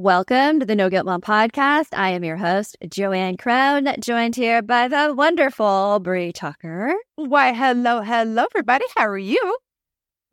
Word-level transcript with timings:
Welcome 0.00 0.60
to 0.60 0.64
the 0.64 0.74
No 0.74 0.88
Guilt 0.88 1.04
Mom 1.04 1.20
podcast. 1.20 1.88
I 1.92 2.12
am 2.12 2.24
your 2.24 2.38
host, 2.38 2.74
Joanne 2.88 3.36
Crown, 3.36 3.86
joined 4.00 4.34
here 4.34 4.62
by 4.62 4.88
the 4.88 5.12
wonderful 5.14 6.00
Brie 6.00 6.32
Tucker. 6.32 6.94
Why, 7.16 7.52
hello, 7.52 8.00
hello, 8.00 8.44
everybody. 8.44 8.86
How 8.96 9.06
are 9.08 9.18
you? 9.18 9.58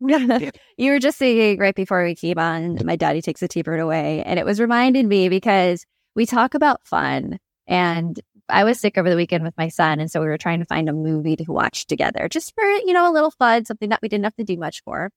you 0.00 0.90
were 0.90 0.98
just 0.98 1.18
saying 1.18 1.58
right 1.58 1.74
before 1.74 2.02
we 2.02 2.14
came 2.14 2.38
on, 2.38 2.78
my 2.82 2.96
daddy 2.96 3.20
takes 3.20 3.40
the 3.40 3.48
T-bird 3.48 3.78
away. 3.78 4.22
And 4.24 4.38
it 4.38 4.46
was 4.46 4.58
reminding 4.58 5.06
me 5.06 5.28
because 5.28 5.84
we 6.16 6.24
talk 6.24 6.54
about 6.54 6.86
fun. 6.86 7.38
And 7.66 8.18
I 8.48 8.64
was 8.64 8.80
sick 8.80 8.96
over 8.96 9.10
the 9.10 9.16
weekend 9.16 9.44
with 9.44 9.58
my 9.58 9.68
son. 9.68 10.00
And 10.00 10.10
so 10.10 10.22
we 10.22 10.28
were 10.28 10.38
trying 10.38 10.60
to 10.60 10.64
find 10.64 10.88
a 10.88 10.94
movie 10.94 11.36
to 11.36 11.52
watch 11.52 11.86
together 11.86 12.26
just 12.30 12.54
for, 12.54 12.64
you 12.64 12.94
know, 12.94 13.06
a 13.06 13.12
little 13.12 13.32
fun, 13.32 13.66
something 13.66 13.90
that 13.90 14.00
we 14.00 14.08
didn't 14.08 14.24
have 14.24 14.36
to 14.36 14.44
do 14.44 14.56
much 14.56 14.82
for. 14.82 15.10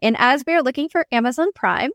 And 0.00 0.14
as 0.16 0.44
we 0.46 0.54
were 0.54 0.62
looking 0.62 0.88
for 0.88 1.06
Amazon 1.10 1.48
Prime, 1.56 1.90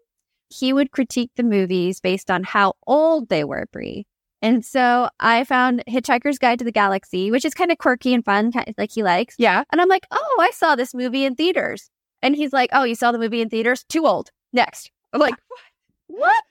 he 0.51 0.73
would 0.73 0.91
critique 0.91 1.31
the 1.35 1.43
movies 1.43 1.99
based 1.99 2.29
on 2.29 2.43
how 2.43 2.73
old 2.85 3.29
they 3.29 3.43
were, 3.43 3.67
Brie. 3.71 4.05
And 4.41 4.65
so 4.65 5.09
I 5.19 5.43
found 5.43 5.83
Hitchhiker's 5.87 6.39
Guide 6.39 6.59
to 6.59 6.65
the 6.65 6.71
Galaxy, 6.71 7.29
which 7.29 7.45
is 7.45 7.53
kind 7.53 7.71
of 7.71 7.77
quirky 7.77 8.13
and 8.13 8.25
fun, 8.25 8.51
kind 8.51 8.67
of 8.67 8.75
like 8.77 8.91
he 8.91 9.03
likes. 9.03 9.35
Yeah. 9.37 9.63
And 9.71 9.79
I'm 9.79 9.87
like, 9.87 10.07
oh, 10.09 10.37
I 10.39 10.49
saw 10.51 10.75
this 10.75 10.95
movie 10.95 11.25
in 11.25 11.35
theaters. 11.35 11.89
And 12.23 12.35
he's 12.35 12.51
like, 12.51 12.69
oh, 12.73 12.83
you 12.83 12.95
saw 12.95 13.11
the 13.11 13.19
movie 13.19 13.41
in 13.41 13.49
theaters? 13.49 13.83
Too 13.87 14.05
old. 14.05 14.31
Next. 14.51 14.91
I'm 15.13 15.19
like, 15.19 15.35
what? 16.07 16.43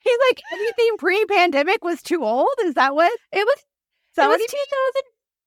he's 0.00 0.18
like, 0.28 0.42
anything 0.52 0.96
pre 0.98 1.24
pandemic 1.26 1.84
was 1.84 2.02
too 2.02 2.24
old? 2.24 2.48
Is 2.64 2.74
that 2.74 2.94
what? 2.94 3.12
It 3.32 3.46
was. 3.46 3.64
So 4.14 4.24
it 4.24 4.28
was 4.28 4.40
2000, 4.40 5.02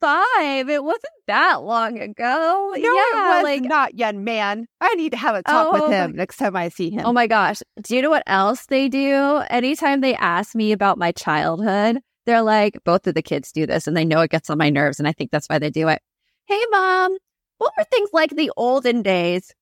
five. 0.05 0.69
It 0.69 0.83
wasn't 0.83 1.13
that 1.27 1.63
long 1.63 1.99
ago. 1.99 2.23
No, 2.23 2.75
yeah, 2.75 2.89
it 2.89 3.16
was 3.16 3.43
like 3.43 3.61
not, 3.63 3.97
young 3.97 4.23
man. 4.23 4.67
I 4.79 4.93
need 4.95 5.11
to 5.11 5.17
have 5.17 5.35
a 5.35 5.43
talk 5.43 5.69
oh, 5.71 5.81
with 5.81 5.91
him 5.91 6.16
next 6.16 6.38
time 6.38 6.55
I 6.55 6.69
see 6.69 6.91
him. 6.91 7.01
Oh 7.05 7.13
my 7.13 7.27
gosh. 7.27 7.61
Do 7.81 7.95
you 7.95 8.01
know 8.01 8.11
what 8.11 8.23
else 8.27 8.67
they 8.67 8.88
do? 8.88 9.41
Anytime 9.49 10.01
they 10.01 10.16
ask 10.16 10.53
me 10.55 10.71
about 10.71 10.97
my 10.97 11.11
childhood, 11.11 11.99
they're 12.25 12.43
like, 12.43 12.77
both 12.83 13.07
of 13.07 13.16
the 13.16 13.21
kids 13.23 13.51
do 13.51 13.66
this 13.66 13.88
and 13.88 13.97
they 13.97 14.05
know 14.05 14.21
it 14.21 14.31
gets 14.31 14.49
on 14.49 14.57
my 14.57 14.69
nerves. 14.69 14.99
And 14.99 15.07
I 15.07 15.11
think 15.11 15.31
that's 15.31 15.47
why 15.47 15.59
they 15.59 15.69
do 15.71 15.88
it. 15.88 16.01
Hey, 16.45 16.61
mom, 16.69 17.17
what 17.57 17.73
were 17.77 17.85
things 17.85 18.09
like 18.13 18.31
the 18.31 18.51
olden 18.55 19.01
days? 19.01 19.53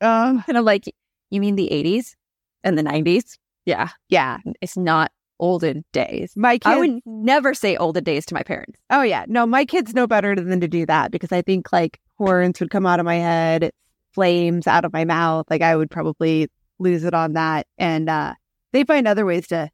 Um, 0.00 0.42
and 0.48 0.56
I'm 0.56 0.64
like, 0.64 0.84
you 1.30 1.40
mean 1.40 1.56
the 1.56 1.68
80s 1.70 2.14
and 2.62 2.78
the 2.78 2.82
90s? 2.82 3.36
Yeah. 3.66 3.90
Yeah. 4.08 4.38
It's 4.60 4.76
not 4.76 5.10
olden 5.38 5.84
days. 5.92 6.32
My 6.36 6.54
kids, 6.54 6.66
I 6.66 6.78
would 6.78 7.00
never 7.06 7.54
say 7.54 7.76
olden 7.76 8.04
days 8.04 8.26
to 8.26 8.34
my 8.34 8.42
parents. 8.42 8.78
Oh 8.90 9.02
yeah, 9.02 9.24
no, 9.28 9.46
my 9.46 9.64
kids 9.64 9.94
know 9.94 10.06
better 10.06 10.34
than 10.34 10.60
to 10.60 10.68
do 10.68 10.86
that 10.86 11.10
because 11.10 11.32
I 11.32 11.42
think 11.42 11.72
like 11.72 12.00
horns 12.18 12.60
would 12.60 12.70
come 12.70 12.86
out 12.86 13.00
of 13.00 13.06
my 13.06 13.16
head, 13.16 13.70
flames 14.12 14.66
out 14.66 14.84
of 14.84 14.92
my 14.92 15.04
mouth. 15.04 15.46
Like 15.50 15.62
I 15.62 15.76
would 15.76 15.90
probably 15.90 16.48
lose 16.78 17.04
it 17.04 17.14
on 17.14 17.34
that, 17.34 17.66
and 17.78 18.08
uh, 18.08 18.34
they 18.72 18.84
find 18.84 19.06
other 19.06 19.26
ways 19.26 19.46
to 19.48 19.70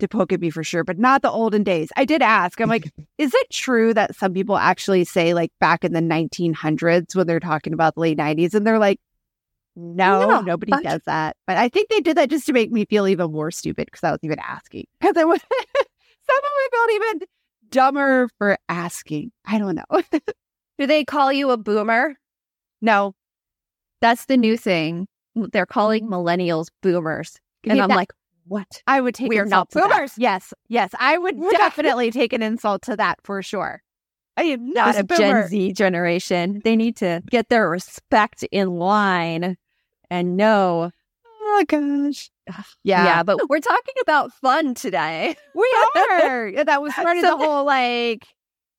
to 0.00 0.08
poke 0.08 0.32
at 0.32 0.40
me 0.40 0.50
for 0.50 0.64
sure, 0.64 0.84
but 0.84 0.98
not 0.98 1.22
the 1.22 1.30
olden 1.30 1.62
days. 1.62 1.90
I 1.96 2.04
did 2.04 2.20
ask. 2.20 2.60
I'm 2.60 2.68
like, 2.68 2.90
is 3.18 3.32
it 3.32 3.50
true 3.50 3.94
that 3.94 4.16
some 4.16 4.34
people 4.34 4.56
actually 4.56 5.04
say 5.04 5.34
like 5.34 5.52
back 5.60 5.84
in 5.84 5.92
the 5.92 6.00
1900s 6.00 7.14
when 7.14 7.26
they're 7.26 7.40
talking 7.40 7.72
about 7.72 7.94
the 7.94 8.00
late 8.00 8.18
90s, 8.18 8.54
and 8.54 8.66
they're 8.66 8.78
like, 8.78 9.00
no, 9.76 10.28
no 10.28 10.40
nobody 10.40 10.70
but... 10.70 10.82
does 10.82 11.00
that. 11.06 11.36
But 11.46 11.56
I 11.56 11.68
think 11.68 11.88
they 11.88 12.00
did 12.00 12.16
that 12.16 12.30
just 12.30 12.46
to 12.46 12.52
make 12.52 12.70
me 12.70 12.84
feel 12.84 13.08
even 13.08 13.32
more 13.32 13.50
stupid 13.50 13.86
because 13.86 14.04
I 14.04 14.10
was 14.10 14.20
even 14.22 14.38
asking. 14.38 14.86
Because 15.00 15.16
I 15.16 15.24
was 15.24 15.40
some 15.80 16.38
of 16.38 16.42
me 16.42 16.68
felt 16.72 16.90
even 16.90 17.20
dumber 17.70 18.28
for 18.38 18.58
asking. 18.68 19.32
I 19.44 19.58
don't 19.58 19.74
know. 19.74 20.02
Do 20.78 20.86
they 20.86 21.04
call 21.04 21.32
you 21.32 21.50
a 21.50 21.56
boomer? 21.56 22.14
No. 22.80 23.14
That's 24.00 24.26
the 24.26 24.36
new 24.36 24.56
thing. 24.56 25.06
They're 25.34 25.66
calling 25.66 26.04
mm-hmm. 26.04 26.14
millennials 26.14 26.68
boomers. 26.82 27.36
And 27.64 27.80
I'm 27.80 27.88
that, 27.88 27.96
like, 27.96 28.12
what? 28.46 28.82
I 28.86 29.00
would 29.00 29.14
take 29.14 29.28
we 29.28 29.38
are 29.38 29.46
not 29.46 29.70
boomers. 29.70 30.12
Yes, 30.18 30.52
yes. 30.68 30.90
I 30.98 31.16
would 31.16 31.40
definitely 31.50 32.10
take 32.10 32.32
an 32.32 32.42
insult 32.42 32.82
to 32.82 32.96
that 32.96 33.18
for 33.24 33.42
sure. 33.42 33.82
I 34.36 34.42
am 34.44 34.72
not 34.72 34.96
a, 34.96 35.00
a 35.00 35.02
Gen 35.04 35.48
Z 35.48 35.72
generation. 35.72 36.60
They 36.64 36.76
need 36.76 36.96
to 36.96 37.22
get 37.30 37.48
their 37.48 37.70
respect 37.70 38.44
in 38.50 38.68
line 38.68 39.56
and 40.14 40.36
know. 40.36 40.92
Oh 41.42 41.64
gosh. 41.66 42.30
Yeah. 42.84 43.04
Yeah, 43.04 43.22
but 43.22 43.48
we're 43.48 43.60
talking 43.60 43.94
about 44.00 44.32
fun 44.32 44.74
today. 44.74 45.36
We 45.54 45.76
are. 45.96 46.64
that 46.64 46.80
was 46.80 46.92
part 46.92 47.16
of 47.16 47.22
the 47.22 47.36
whole 47.36 47.64
like 47.64 48.26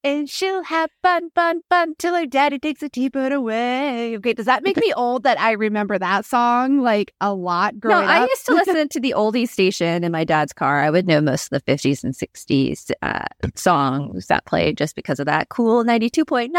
and 0.06 0.30
she'll 0.30 0.64
have 0.64 0.92
fun, 1.02 1.32
fun, 1.32 1.62
fun 1.68 1.96
till 1.98 2.14
her 2.14 2.28
daddy 2.28 2.60
takes 2.60 2.84
a 2.84 2.90
T-bird 2.90 3.34
away. 3.34 4.16
Okay, 4.18 4.34
does 4.34 4.46
that 4.46 4.64
make 4.64 4.78
me 4.78 4.94
old 4.96 5.24
that 5.24 5.40
I 5.40 5.54
remember 5.54 5.98
that 5.98 6.26
song 6.26 6.82
like 6.82 7.12
a 7.20 7.34
lot 7.34 7.80
growing 7.80 8.04
up? 8.04 8.10
no, 8.10 8.12
I 8.12 8.22
used 8.22 8.46
to 8.46 8.54
listen 8.54 8.88
to 8.88 9.00
the 9.00 9.16
oldie 9.18 9.50
station 9.50 10.04
in 10.04 10.12
my 10.12 10.24
dad's 10.24 10.54
car. 10.54 10.84
I 10.84 10.92
would 10.92 11.08
know 11.08 11.22
most 11.22 11.52
of 11.52 11.60
the 11.66 11.72
50s 11.72 12.04
and 12.04 12.14
60s 12.14 12.92
uh, 13.02 13.26
songs 13.56 14.28
that 14.28 14.46
played 14.46 14.78
just 14.78 14.96
because 14.96 15.20
of 15.20 15.26
that 15.26 15.50
cool 15.50 15.84
92.9. 15.84 16.52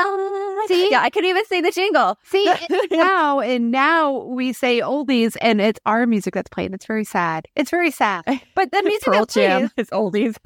See? 0.67 0.91
Yeah, 0.91 1.03
I 1.03 1.11
could 1.11 1.25
even 1.25 1.45
say 1.47 1.61
the 1.61 1.71
jingle. 1.71 2.19
See, 2.25 2.53
now, 2.91 3.39
and 3.39 3.71
now 3.71 4.25
we 4.25 4.53
say 4.53 4.81
oldies 4.81 5.37
and 5.41 5.61
it's 5.61 5.79
our 5.87 6.05
music 6.05 6.35
that's 6.35 6.51
playing. 6.51 6.75
It's 6.75 6.87
very 6.87 7.05
sad. 7.05 7.47
It's 7.55 7.71
very 7.71 7.93
sad. 7.93 8.25
But 8.57 8.73
the 8.73 8.83
music 8.83 9.05
Pearl 9.05 9.27
Jam 9.27 9.71
is 9.77 9.89
oldies. 9.91 10.37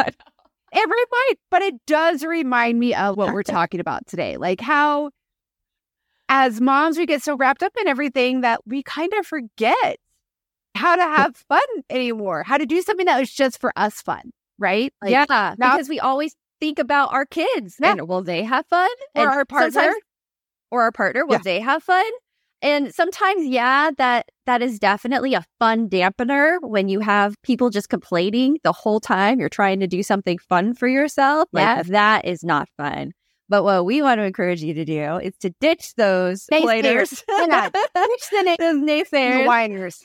It 0.73 0.89
might, 0.89 1.35
but 1.51 1.63
it 1.63 1.75
does 1.87 2.25
remind 2.25 2.79
me 2.79 2.95
of 2.95 3.17
what 3.17 3.33
we're 3.33 3.43
talking 3.43 3.81
about 3.81 4.07
today. 4.07 4.37
Like 4.37 4.61
how, 4.61 5.11
as 6.29 6.61
moms, 6.61 6.97
we 6.97 7.07
get 7.07 7.23
so 7.23 7.37
wrapped 7.37 7.63
up 7.63 7.73
in 7.81 7.89
everything 7.89 8.43
that 8.43 8.61
we 8.67 8.83
kind 8.83 9.13
of 9.15 9.27
forget 9.27 9.99
how 10.77 10.95
to 10.95 11.03
have 11.03 11.37
fun 11.37 11.61
anymore, 11.91 12.45
how 12.45 12.57
to 12.57 12.67
do 12.67 12.81
something 12.83 13.07
that 13.07 13.19
was 13.19 13.31
just 13.31 13.61
for 13.61 13.73
us 13.77 14.01
fun, 14.01 14.31
right? 14.59 14.93
Like, 15.03 15.11
yeah, 15.11 15.55
now, 15.59 15.73
because 15.73 15.89
we 15.89 15.99
always 15.99 16.37
think 16.61 16.79
about 16.79 17.13
our 17.13 17.27
kids 17.27 17.77
yeah. 17.81 17.93
and 17.93 18.09
will 18.09 18.23
they 18.23 18.45
have 18.45 18.67
fun 18.67 18.89
or 19.17 19.29
our 19.29 19.45
partner. 19.45 19.93
or 20.71 20.83
our 20.83 20.93
partner? 20.93 21.27
Will 21.27 21.35
Yeah. 21.35 21.43
they 21.43 21.61
have 21.61 21.83
fun? 21.83 22.05
And 22.63 22.95
sometimes, 22.95 23.47
yeah, 23.47 23.91
that 23.97 24.29
that 24.47 24.61
is 24.61 24.79
definitely 24.79 25.33
a 25.35 25.45
fun 25.59 25.89
dampener 25.89 26.59
when 26.61 26.89
you 26.89 27.01
have 27.01 27.35
people 27.43 27.71
just 27.71 27.89
complaining 27.89 28.59
the 28.65 28.73
whole 28.73 29.01
time 29.01 29.41
you're 29.41 29.49
trying 29.49 29.81
to 29.81 29.87
do 29.87 30.03
something 30.03 30.37
fun 30.39 30.75
for 30.75 30.87
yourself. 30.89 31.49
Like 31.53 31.87
that 31.87 32.25
is 32.27 32.45
not 32.45 32.69
fun. 32.77 33.13
But 33.49 33.65
what 33.65 33.85
we 33.85 34.03
want 34.03 34.19
to 34.19 34.25
encourage 34.25 34.63
you 34.63 34.75
to 34.75 34.85
do 34.85 35.17
is 35.17 35.37
to 35.39 35.51
ditch 35.61 35.95
those 35.97 36.47
Naysayers. 36.53 36.59
complainers, 36.61 37.25
Yeah. 37.29 37.71
Ditch 37.71 38.31
the 38.31 38.43
na- 38.43 38.57
those 38.61 38.81
the 38.81 38.93
naysayers, 38.93 39.47
whiners. 39.47 40.05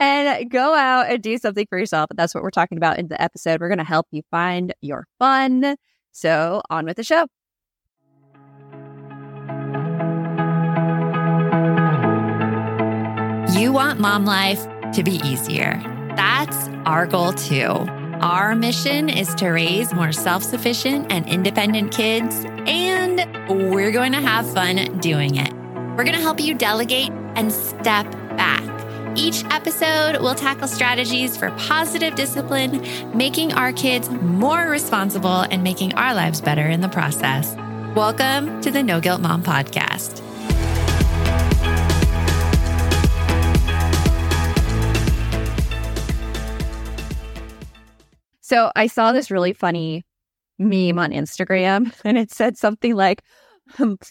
and 0.00 0.50
go 0.50 0.74
out 0.74 1.10
and 1.10 1.22
do 1.22 1.38
something 1.38 1.66
for 1.68 1.78
yourself. 1.78 2.08
And 2.10 2.18
that's 2.18 2.34
what 2.34 2.42
we're 2.42 2.50
talking 2.50 2.78
about 2.78 2.98
in 2.98 3.08
the 3.08 3.20
episode. 3.22 3.60
We're 3.60 3.68
going 3.68 3.78
to 3.78 3.84
help 3.84 4.06
you 4.10 4.22
find 4.30 4.74
your 4.80 5.06
fun. 5.18 5.76
So 6.10 6.62
on 6.68 6.84
with 6.84 6.96
the 6.96 7.04
show. 7.04 7.26
You 13.54 13.70
want 13.70 14.00
mom 14.00 14.24
life 14.24 14.66
to 14.94 15.02
be 15.02 15.16
easier. 15.16 15.78
That's 16.16 16.68
our 16.86 17.06
goal 17.06 17.34
too. 17.34 17.66
Our 18.22 18.54
mission 18.54 19.10
is 19.10 19.34
to 19.34 19.50
raise 19.50 19.92
more 19.92 20.10
self 20.10 20.42
sufficient 20.42 21.12
and 21.12 21.28
independent 21.28 21.92
kids, 21.92 22.46
and 22.66 23.18
we're 23.70 23.92
going 23.92 24.12
to 24.12 24.22
have 24.22 24.50
fun 24.54 24.98
doing 25.00 25.36
it. 25.36 25.52
We're 25.52 26.04
going 26.04 26.16
to 26.16 26.22
help 26.22 26.40
you 26.40 26.54
delegate 26.54 27.10
and 27.36 27.52
step 27.52 28.10
back. 28.38 28.62
Each 29.18 29.44
episode 29.44 30.22
we'll 30.22 30.34
tackle 30.34 30.66
strategies 30.66 31.36
for 31.36 31.50
positive 31.50 32.14
discipline, 32.14 32.82
making 33.14 33.52
our 33.52 33.74
kids 33.74 34.08
more 34.08 34.66
responsible 34.70 35.42
and 35.42 35.62
making 35.62 35.92
our 35.94 36.14
lives 36.14 36.40
better 36.40 36.66
in 36.66 36.80
the 36.80 36.88
process. 36.88 37.54
Welcome 37.94 38.62
to 38.62 38.70
the 38.70 38.82
No 38.82 38.98
Guilt 38.98 39.20
Mom 39.20 39.42
Podcast. 39.42 40.22
So 48.52 48.70
I 48.76 48.86
saw 48.86 49.12
this 49.12 49.30
really 49.30 49.54
funny 49.54 50.04
meme 50.58 50.98
on 50.98 51.10
Instagram 51.10 51.90
and 52.04 52.18
it 52.18 52.30
said 52.30 52.58
something 52.58 52.94
like, 52.94 53.22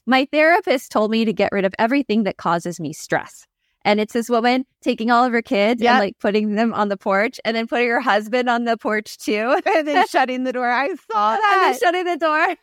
My 0.08 0.28
therapist 0.32 0.92
told 0.92 1.12
me 1.12 1.26
to 1.26 1.34
get 1.34 1.52
rid 1.52 1.64
of 1.64 1.76
everything 1.78 2.24
that 2.24 2.38
causes 2.38 2.80
me 2.80 2.92
stress. 2.92 3.46
And 3.86 4.00
it's 4.00 4.14
this 4.14 4.30
woman 4.30 4.66
taking 4.82 5.12
all 5.12 5.24
of 5.24 5.32
her 5.32 5.44
kids 5.44 5.80
Yep. 5.84 5.92
and 5.92 6.00
like 6.00 6.18
putting 6.20 6.56
them 6.56 6.74
on 6.74 6.90
the 6.90 6.98
porch 6.98 7.40
and 7.46 7.56
then 7.56 7.68
putting 7.68 7.88
her 7.90 8.00
husband 8.00 8.50
on 8.50 8.64
the 8.66 8.78
porch 8.78 9.20
too. 9.20 9.60
and 9.68 9.88
then 9.88 10.08
shutting 10.10 10.44
the 10.44 10.54
door. 10.54 10.72
I 10.72 10.88
saw 10.88 11.34
and 11.34 11.44
that. 11.44 11.78
then 11.80 11.80
shutting 11.80 12.06
the 12.06 12.18
door. 12.18 12.56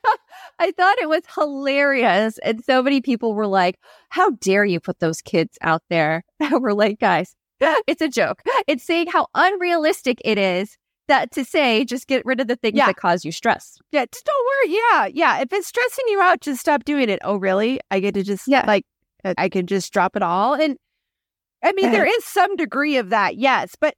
I 0.58 0.72
thought 0.72 0.98
it 1.00 1.08
was 1.08 1.22
hilarious. 1.32 2.38
And 2.38 2.64
so 2.64 2.82
many 2.82 3.00
people 3.00 3.34
were 3.34 3.46
like, 3.46 3.78
How 4.08 4.30
dare 4.30 4.64
you 4.64 4.80
put 4.80 4.98
those 4.98 5.22
kids 5.22 5.56
out 5.60 5.82
there? 5.90 6.24
We're 6.50 6.72
like, 6.72 6.98
Guys, 6.98 7.36
it's 7.60 8.02
a 8.02 8.08
joke. 8.08 8.42
It's 8.66 8.82
saying 8.82 9.08
how 9.08 9.28
unrealistic 9.34 10.20
it 10.24 10.38
is 10.38 10.76
that 11.08 11.30
to 11.32 11.44
say 11.44 11.84
just 11.84 12.06
get 12.06 12.24
rid 12.24 12.40
of 12.40 12.46
the 12.48 12.56
things 12.56 12.76
Yeah. 12.76 12.86
that 12.86 12.96
cause 12.96 13.24
you 13.24 13.32
stress. 13.32 13.78
Yeah, 13.92 14.04
just 14.12 14.24
don't 14.24 14.46
worry. 14.46 14.74
Yeah, 14.76 15.06
yeah. 15.12 15.40
If 15.42 15.52
it's 15.52 15.66
stressing 15.66 16.04
you 16.08 16.20
out, 16.20 16.40
just 16.40 16.60
stop 16.60 16.84
doing 16.84 17.08
it. 17.08 17.18
Oh, 17.24 17.36
really? 17.36 17.80
I 17.90 18.00
get 18.00 18.14
to 18.14 18.22
just 18.22 18.46
Yeah. 18.48 18.64
like 18.66 18.84
uh, 19.24 19.34
I 19.36 19.48
can 19.48 19.66
just 19.66 19.92
drop 19.92 20.14
it 20.16 20.22
all. 20.22 20.54
And 20.54 20.76
I 21.64 21.72
mean, 21.72 21.90
there 21.90 22.06
is 22.16 22.24
some 22.24 22.54
degree 22.56 22.96
of 22.98 23.10
that, 23.10 23.36
yes, 23.36 23.74
but 23.80 23.94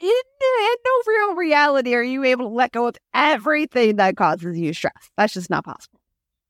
in, 0.00 0.08
in 0.08 0.74
no 0.84 1.02
real 1.06 1.34
reality 1.36 1.94
are 1.94 2.02
you 2.02 2.24
able 2.24 2.48
to 2.48 2.54
let 2.54 2.72
go 2.72 2.86
of 2.88 2.96
everything 3.14 3.96
that 3.96 4.16
causes 4.16 4.58
you 4.58 4.72
stress. 4.74 4.92
That's 5.16 5.32
just 5.34 5.50
not 5.50 5.64
possible. 5.64 5.98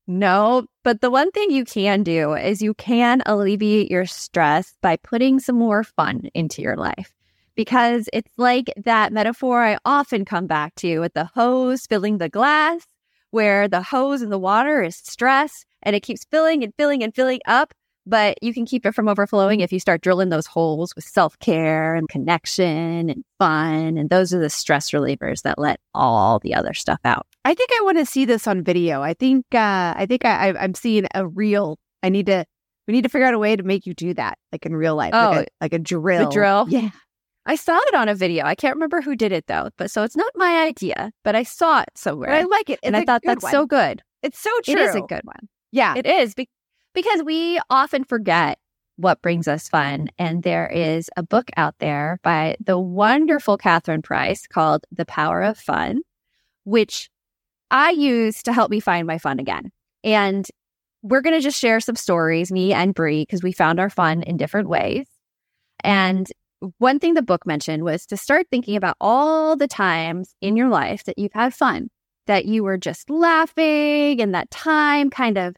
No, 0.07 0.67
but 0.83 1.01
the 1.01 1.11
one 1.11 1.31
thing 1.31 1.51
you 1.51 1.65
can 1.65 2.03
do 2.03 2.35
is 2.35 2.61
you 2.61 2.75
can 2.75 3.23
alleviate 3.25 3.91
your 3.91 4.05
stress 4.05 4.75
by 4.83 4.97
putting 4.97 5.39
some 5.41 5.57
more 5.57 5.83
fun 5.83 6.29
into 6.35 6.61
your 6.61 6.77
life. 6.77 7.13
Because 7.57 8.09
it's 8.13 8.33
like 8.37 8.73
that 8.85 9.13
metaphor 9.13 9.63
I 9.63 9.79
often 9.85 10.25
come 10.25 10.47
back 10.47 10.75
to 10.77 10.99
with 11.01 11.15
the 11.15 11.27
hose 11.35 11.87
filling 11.87 12.19
the 12.19 12.29
glass, 12.29 12.83
where 13.31 13.69
the 13.69 13.83
hose 13.83 14.23
in 14.23 14.31
the 14.31 14.39
water 14.39 14.83
is 14.83 14.97
stress 14.97 15.65
and 15.83 15.95
it 15.95 16.01
keeps 16.01 16.25
filling 16.31 16.63
and 16.65 16.73
filling 16.77 17.03
and 17.03 17.15
filling 17.15 17.41
up. 17.47 17.73
But 18.07 18.37
you 18.43 18.53
can 18.53 18.67
keep 18.67 18.85
it 18.85 18.95
from 18.95 19.09
overflowing 19.09 19.61
if 19.61 19.73
you 19.73 19.81
start 19.81 20.03
drilling 20.03 20.29
those 20.29 20.47
holes 20.47 20.95
with 20.95 21.05
self 21.07 21.39
care 21.39 21.95
and 21.95 22.07
connection 22.09 23.09
and 23.09 23.25
fun. 23.39 23.97
And 23.97 24.11
those 24.11 24.35
are 24.35 24.39
the 24.39 24.51
stress 24.51 24.91
relievers 24.91 25.41
that 25.43 25.59
let 25.59 25.81
all 25.95 26.39
the 26.39 26.55
other 26.55 26.75
stuff 26.75 26.99
out. 27.05 27.27
I 27.47 27.55
think 27.55 27.71
I 27.73 27.81
want 27.83 27.97
to 27.97 28.05
see 28.05 28.27
this 28.27 28.47
on 28.47 28.63
video. 28.63 29.01
I 29.01 29.15
think 29.15 29.47
uh 29.55 29.95
I 29.97 30.05
think 30.07 30.27
I, 30.27 30.51
I'm 30.51 30.75
seeing 30.75 31.07
a 31.15 31.27
real. 31.27 31.79
I 32.03 32.11
need 32.11 32.27
to. 32.27 32.45
We 32.87 32.93
need 32.93 33.05
to 33.05 33.09
figure 33.09 33.27
out 33.27 33.33
a 33.33 33.39
way 33.39 33.57
to 33.57 33.63
make 33.63 33.87
you 33.87 33.95
do 33.95 34.13
that, 34.13 34.37
like 34.53 34.67
in 34.67 34.77
real 34.77 34.95
life, 34.95 35.15
like, 35.15 35.39
Oh, 35.39 35.41
a, 35.41 35.47
like 35.63 35.73
a 35.73 35.79
drill. 35.79 36.31
drill? 36.31 36.67
Yeah. 36.69 36.91
I 37.47 37.57
saw 37.57 37.79
it 37.79 37.95
on 37.95 38.09
a 38.09 38.15
video. 38.15 38.45
I 38.45 38.55
can't 38.55 38.77
remember 38.77 39.01
who 39.03 39.17
did 39.17 39.33
it 39.33 39.47
though, 39.47 39.71
but 39.77 39.91
so 39.91 40.03
it's 40.03 40.17
not 40.17 40.33
my 40.35 40.63
idea, 40.63 41.13
but 41.23 41.37
I 41.37 41.43
saw 41.43 41.81
it 41.81 41.91
somewhere. 41.95 42.31
But 42.31 42.39
I 42.39 42.45
like 42.45 42.71
it, 42.71 42.81
and 42.83 42.97
I 42.97 43.05
thought 43.05 43.23
that's 43.25 43.43
one. 43.43 43.53
so 43.53 43.67
good. 43.67 44.03
It's 44.23 44.39
so 44.39 44.51
true. 44.65 44.75
It 44.75 44.81
is 44.81 44.95
a 44.95 45.03
good 45.03 45.25
one. 45.25 45.49
Yeah. 45.71 45.95
It 45.97 46.07
is 46.07 46.35
be- 46.35 46.49
because 46.95 47.23
we 47.23 47.61
often 47.69 48.05
forget 48.05 48.59
what 48.97 49.21
brings 49.23 49.49
us 49.49 49.69
fun. 49.69 50.09
And 50.19 50.43
there 50.43 50.67
is 50.69 51.11
a 51.17 51.23
book 51.23 51.51
out 51.57 51.75
there 51.79 52.21
by 52.23 52.57
the 52.65 52.79
wonderful 52.79 53.59
Catherine 53.59 54.03
Price 54.03 54.47
called 54.47 54.87
The 54.93 55.05
Power 55.05 55.43
of 55.43 55.59
Fun, 55.59 56.01
which 56.65 57.11
I 57.71 57.91
use 57.91 58.43
to 58.45 58.53
help 58.53 58.71
me 58.71 58.81
find 58.81 59.07
my 59.07 59.19
fun 59.19 59.41
again. 59.41 59.73
And 60.05 60.47
we're 61.03 61.23
going 61.23 61.35
to 61.35 61.43
just 61.43 61.61
share 61.61 61.81
some 61.81 61.97
stories, 61.97 62.53
me 62.53 62.73
and 62.73 62.95
Brie, 62.95 63.23
because 63.23 63.43
we 63.43 63.53
found 63.53 63.81
our 63.81 63.91
fun 63.91 64.23
in 64.23 64.37
different 64.37 64.69
ways. 64.69 65.07
And 65.83 66.27
one 66.79 66.99
thing 66.99 67.15
the 67.15 67.23
book 67.23 67.47
mentioned 67.47 67.85
was 67.85 68.07
to 68.07 68.17
start 68.17 68.47
thinking 68.51 68.77
about 68.77 68.97
all 69.01 69.57
the 69.57 69.69
times 69.69 70.35
in 70.41 70.57
your 70.57 70.69
life 70.69 71.05
that 71.05 71.19
you've 71.19 71.33
had 71.33 71.55
fun, 71.55 71.89
that 72.27 72.47
you 72.47 72.65
were 72.65 72.79
just 72.79 73.11
laughing 73.11 74.21
and 74.21 74.35
that 74.35 74.51
time 74.51 75.11
kind 75.11 75.39
of 75.39 75.55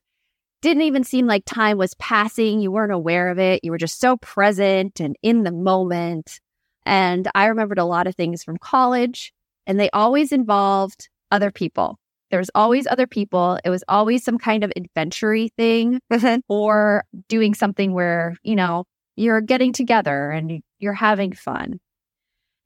didn't 0.63 0.83
even 0.83 1.05
seem 1.05 1.27
like 1.27 1.45
time 1.45 1.79
was 1.79 1.95
passing. 1.95 2.61
You 2.61 2.73
weren't 2.73 2.93
aware 2.93 3.29
of 3.29 3.39
it. 3.39 3.63
You 3.63 3.71
were 3.71 3.79
just 3.79 4.01
so 4.01 4.17
present 4.17 5.01
and 5.01 5.17
in 5.23 5.43
the 5.43 5.53
moment. 5.53 6.41
And 6.85 7.29
I 7.35 7.47
remembered 7.47 7.79
a 7.79 7.85
lot 7.85 8.07
of 8.07 8.15
things 8.15 8.43
from 8.45 8.57
college, 8.59 9.33
and 9.67 9.79
they 9.79 9.91
always 9.91 10.33
involved 10.33 11.09
other 11.31 11.51
people. 11.51 11.99
There 12.31 12.39
was 12.39 12.51
always 12.55 12.87
other 12.87 13.07
people. 13.07 13.59
It 13.65 13.71
was 13.71 13.85
always 13.89 14.25
some 14.25 14.39
kind 14.39 14.65
of 14.65 14.73
adventure 14.77 15.37
thing 15.57 16.01
mm-hmm. 16.13 16.41
or 16.49 17.05
doing 17.29 17.55
something 17.55 17.93
where, 17.93 18.37
you 18.43 18.57
know, 18.57 18.85
you're 19.17 19.41
getting 19.41 19.73
together 19.73 20.31
and 20.31 20.63
you're 20.79 20.93
having 20.93 21.33
fun. 21.33 21.81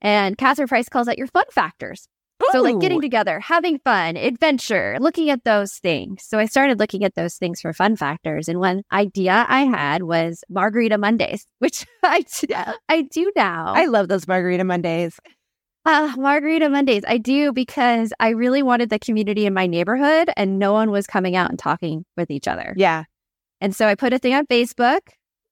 And 0.02 0.36
Catherine 0.36 0.68
Price 0.68 0.88
calls 0.88 1.06
that 1.06 1.18
your 1.18 1.26
fun 1.28 1.44
factors. 1.50 2.08
So, 2.52 2.62
like 2.62 2.80
getting 2.80 3.02
together, 3.02 3.38
having 3.38 3.78
fun, 3.80 4.16
adventure, 4.16 4.96
looking 4.98 5.28
at 5.28 5.44
those 5.44 5.74
things. 5.74 6.24
So, 6.24 6.38
I 6.38 6.46
started 6.46 6.78
looking 6.78 7.04
at 7.04 7.14
those 7.14 7.36
things 7.36 7.60
for 7.60 7.72
fun 7.72 7.96
factors. 7.96 8.48
And 8.48 8.58
one 8.58 8.82
idea 8.90 9.44
I 9.46 9.64
had 9.64 10.02
was 10.02 10.42
Margarita 10.48 10.96
Mondays, 10.96 11.46
which 11.58 11.86
I, 12.02 12.24
I 12.88 13.02
do 13.02 13.30
now. 13.36 13.74
I 13.74 13.86
love 13.86 14.08
those 14.08 14.26
margarita 14.26 14.64
Mondays. 14.64 15.20
Uh, 15.84 16.12
Margarita 16.16 16.68
Mondays. 16.68 17.04
I 17.06 17.18
do 17.18 17.52
because 17.52 18.12
I 18.20 18.30
really 18.30 18.62
wanted 18.62 18.90
the 18.90 18.98
community 18.98 19.46
in 19.46 19.54
my 19.54 19.66
neighborhood 19.66 20.30
and 20.36 20.58
no 20.58 20.72
one 20.72 20.90
was 20.90 21.06
coming 21.06 21.36
out 21.36 21.50
and 21.50 21.58
talking 21.58 22.04
with 22.16 22.30
each 22.30 22.48
other. 22.48 22.74
Yeah. 22.76 23.04
And 23.60 23.74
so 23.74 23.86
I 23.86 23.94
put 23.94 24.12
a 24.12 24.18
thing 24.18 24.34
on 24.34 24.46
Facebook. 24.46 25.00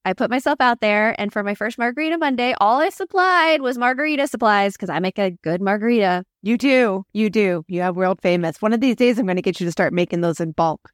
I 0.05 0.13
put 0.13 0.31
myself 0.31 0.61
out 0.61 0.81
there. 0.81 1.15
And 1.21 1.33
for 1.33 1.43
my 1.43 1.55
first 1.55 1.79
Margarita 1.79 2.19
Monday, 2.19 2.55
all 2.61 2.81
I 2.81 2.89
supplied 2.89 3.61
was 3.61 3.77
margarita 3.79 4.27
supplies 4.27 4.73
because 4.75 4.91
I 4.91 5.01
make 5.01 5.19
a 5.19 5.33
good 5.43 5.61
margarita. 5.61 6.25
You 6.43 6.57
do. 6.57 7.05
You 7.13 7.31
do. 7.31 7.65
You 7.69 7.83
have 7.83 7.97
world 7.97 8.21
famous. 8.23 8.63
One 8.63 8.73
of 8.73 8.81
these 8.81 8.97
days, 8.97 9.19
I'm 9.19 9.27
going 9.27 9.37
to 9.37 9.43
get 9.43 9.61
you 9.61 9.67
to 9.67 9.73
start 9.73 9.93
making 9.93 10.21
those 10.21 10.41
in 10.41 10.53
bulk. 10.53 10.91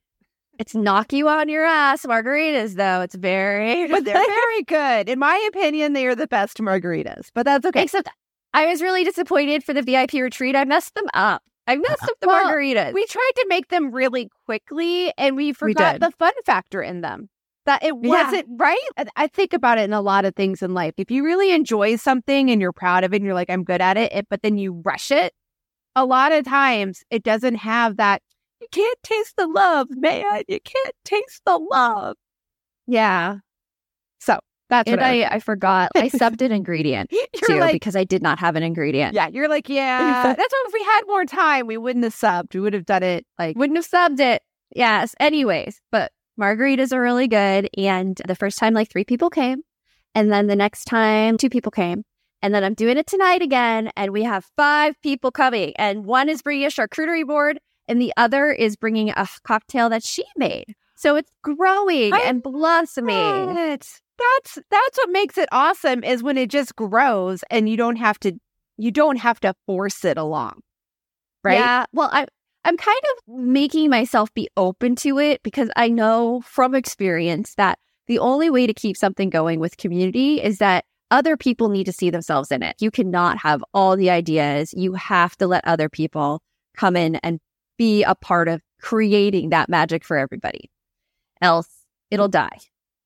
It's 0.59 0.75
knock 0.75 1.13
you 1.13 1.29
on 1.29 1.49
your 1.49 1.65
ass 1.65 2.07
margaritas, 2.07 2.75
though. 2.75 3.01
It's 3.01 3.15
very, 3.17 3.87
But 3.91 4.05
they're 4.05 4.15
very 4.15 4.63
good. 4.63 5.09
In 5.09 5.19
my 5.19 5.49
opinion, 5.49 5.93
they 5.93 6.07
are 6.07 6.15
the 6.15 6.29
best 6.29 6.59
margaritas. 6.59 7.29
But 7.35 7.45
that's 7.45 7.67
okay. 7.67 7.83
Except 7.83 8.09
I 8.53 8.67
was 8.67 8.81
really 8.81 9.05
disappointed 9.05 9.65
for 9.65 9.75
the 9.75 9.83
VIP 9.83 10.13
retreat. 10.15 10.55
I 10.55 10.65
messed 10.65 10.95
them 10.95 11.07
up. 11.13 11.43
I 11.67 11.75
uh, 11.75 11.79
messed 11.79 12.05
up 12.05 12.17
the 12.21 12.29
Well, 12.29 12.45
margaritas. 12.53 12.93
We 12.93 13.05
tried 13.07 13.33
to 13.37 13.47
make 13.49 13.69
them 13.69 13.91
really 13.91 14.29
quickly 14.47 15.13
and 15.19 15.37
we 15.37 15.53
forgot 15.53 15.95
did. 15.95 16.03
the 16.03 16.11
fun 16.13 16.33
factor 16.45 16.83
in 16.83 17.01
them. 17.01 17.29
That 17.67 17.83
it 17.83 17.97
wasn't 17.97 18.47
right. 18.59 18.79
I- 18.99 19.07
I 19.17 19.27
think 19.27 19.53
about 19.55 19.79
it 19.79 19.83
in 19.85 19.93
a 19.93 20.01
lot 20.03 20.25
of 20.25 20.35
things 20.37 20.63
in 20.63 20.75
life. 20.75 20.95
If 20.99 21.11
you 21.11 21.25
really 21.25 21.53
enjoy 21.53 21.97
something 21.97 22.51
and 22.51 22.61
you're 22.61 22.73
proud 22.73 23.05
of 23.05 23.13
it 23.13 23.17
and 23.17 23.25
you're 23.25 23.35
like, 23.35 23.49
I'm 23.51 23.65
good 23.65 23.81
at 23.81 23.97
it, 23.97 24.13
it 24.13 24.27
but 24.29 24.43
then 24.43 24.59
you 24.59 24.83
rush 24.85 25.11
it, 25.11 25.33
a 25.97 26.05
lot 26.05 26.33
of 26.33 26.45
times 26.45 27.03
it 27.11 27.23
doesn't 27.23 27.55
have 27.57 27.97
that. 27.97 28.21
You 28.61 28.67
can't 28.71 28.99
taste 29.03 29.35
the 29.37 29.47
love, 29.47 29.89
man. 29.91 30.43
You 30.49 30.61
can't 30.61 30.95
taste 31.05 31.43
the 31.47 31.57
love. 31.59 32.17
yeah. 32.87 33.37
So 34.21 34.39
that's 34.71 34.89
And 34.91 35.01
what 35.01 35.07
I, 35.07 35.23
I, 35.23 35.35
I 35.35 35.39
forgot. 35.39 35.91
I 35.95 36.09
subbed 36.09 36.41
an 36.43 36.51
ingredient 36.53 37.11
too 37.47 37.57
like, 37.61 37.73
because 37.73 37.95
I 37.97 38.05
did 38.05 38.23
not 38.23 38.39
have 38.39 38.57
an 38.57 38.63
ingredient. 38.63 39.15
yeah, 39.15 39.29
you're 39.29 39.49
like, 39.49 39.69
yeah. 39.69 40.23
That's 40.37 40.53
why 40.53 40.65
if 40.67 40.73
we 40.73 40.83
had 40.83 41.03
more 41.07 41.25
time, 41.27 41.67
we 41.67 41.77
wouldn't 41.77 42.05
have 42.05 42.15
subbed. 42.15 42.55
We 42.55 42.61
would 42.61 42.73
have 42.75 42.87
done 42.87 43.03
it 43.03 43.27
like 43.39 43.57
Wouldn't 43.57 43.77
have 43.77 43.87
subbed 43.89 44.21
it. 44.21 44.43
Yes. 44.75 45.15
Anyways, 45.21 45.81
but 45.93 46.11
Margaritas 46.41 46.93
are 46.93 47.01
really 47.01 47.29
good. 47.29 47.69
And 47.77 48.21
the 48.27 48.35
first 48.35 48.59
time, 48.59 48.75
like 48.75 48.91
three 48.91 49.05
people 49.05 49.31
came. 49.31 49.63
And 50.15 50.33
then 50.33 50.47
the 50.47 50.57
next 50.57 50.85
time, 50.85 51.39
two 51.39 51.51
people 51.51 51.73
came. 51.73 52.05
And 52.43 52.55
then 52.55 52.63
I'm 52.63 52.75
doing 52.75 52.99
it 52.99 53.07
tonight 53.07 53.43
again. 53.43 53.91
And 53.97 54.13
we 54.13 54.23
have 54.25 54.47
five 54.57 55.01
people 55.03 55.31
coming. 55.31 55.73
And 55.77 56.05
one 56.05 56.29
is 56.29 56.43
bringing 56.43 56.67
a 56.67 56.71
charcuterie 56.71 57.27
board, 57.27 57.59
and 57.89 58.01
the 58.01 58.13
other 58.17 58.51
is 58.51 58.77
bringing 58.77 59.11
a 59.11 59.27
cocktail 59.45 59.89
that 59.91 60.05
she 60.05 60.25
made. 60.37 60.75
So 60.95 61.17
it's 61.17 61.31
growing 61.43 62.13
I 62.13 62.21
and 62.21 62.43
blossoming. 62.43 63.57
It. 63.57 63.89
That's 64.17 64.59
that's 64.71 64.99
what 64.99 65.11
makes 65.11 65.37
it 65.37 65.49
awesome 65.51 66.05
is 66.05 66.23
when 66.23 66.39
it 66.39 66.49
just 66.49 66.77
grows 66.77 67.43
and 67.51 67.69
you 67.69 67.77
don't 67.77 67.97
have 67.97 68.19
to 68.21 68.33
you 68.79 68.91
don't 68.91 69.17
have 69.17 69.41
to 69.41 69.55
force 69.67 70.05
it 70.05 70.17
along. 70.17 70.61
Right? 71.43 71.59
Yeah. 71.59 71.85
Well, 71.93 72.11
I 72.13 72.27
I'm 72.65 72.77
kind 72.77 73.01
of 73.13 73.35
making 73.35 73.91
myself 73.91 74.33
be 74.35 74.49
open 74.57 74.97
to 74.97 75.19
it 75.19 75.43
because 75.43 75.71
I 75.77 75.89
know 75.89 76.43
from 76.47 76.75
experience 76.75 77.55
that 77.57 77.79
the 78.07 78.19
only 78.19 78.51
way 78.51 78.67
to 78.67 78.75
keep 78.75 78.97
something 78.97 79.31
going 79.31 79.61
with 79.61 79.77
community 79.77 80.43
is 80.43 80.59
that 80.59 80.85
other 81.11 81.37
people 81.37 81.69
need 81.69 81.85
to 81.85 81.93
see 81.93 82.11
themselves 82.11 82.51
in 82.51 82.63
it. 82.63 82.77
You 82.81 82.91
cannot 82.91 83.39
have 83.39 83.63
all 83.75 83.97
the 83.97 84.11
ideas. 84.11 84.73
You 84.75 84.95
have 84.95 85.37
to 85.37 85.47
let 85.47 85.65
other 85.67 85.89
people 85.89 86.43
come 86.77 86.97
in 86.97 87.17
and 87.17 87.39
be 87.79 88.03
a 88.03 88.15
part 88.15 88.49
of 88.49 88.63
creating 88.81 89.51
that 89.51 89.69
magic 89.69 90.05
for 90.05 90.17
everybody. 90.17 90.71
Else 91.41 91.69
it'll 92.11 92.29
die 92.29 92.59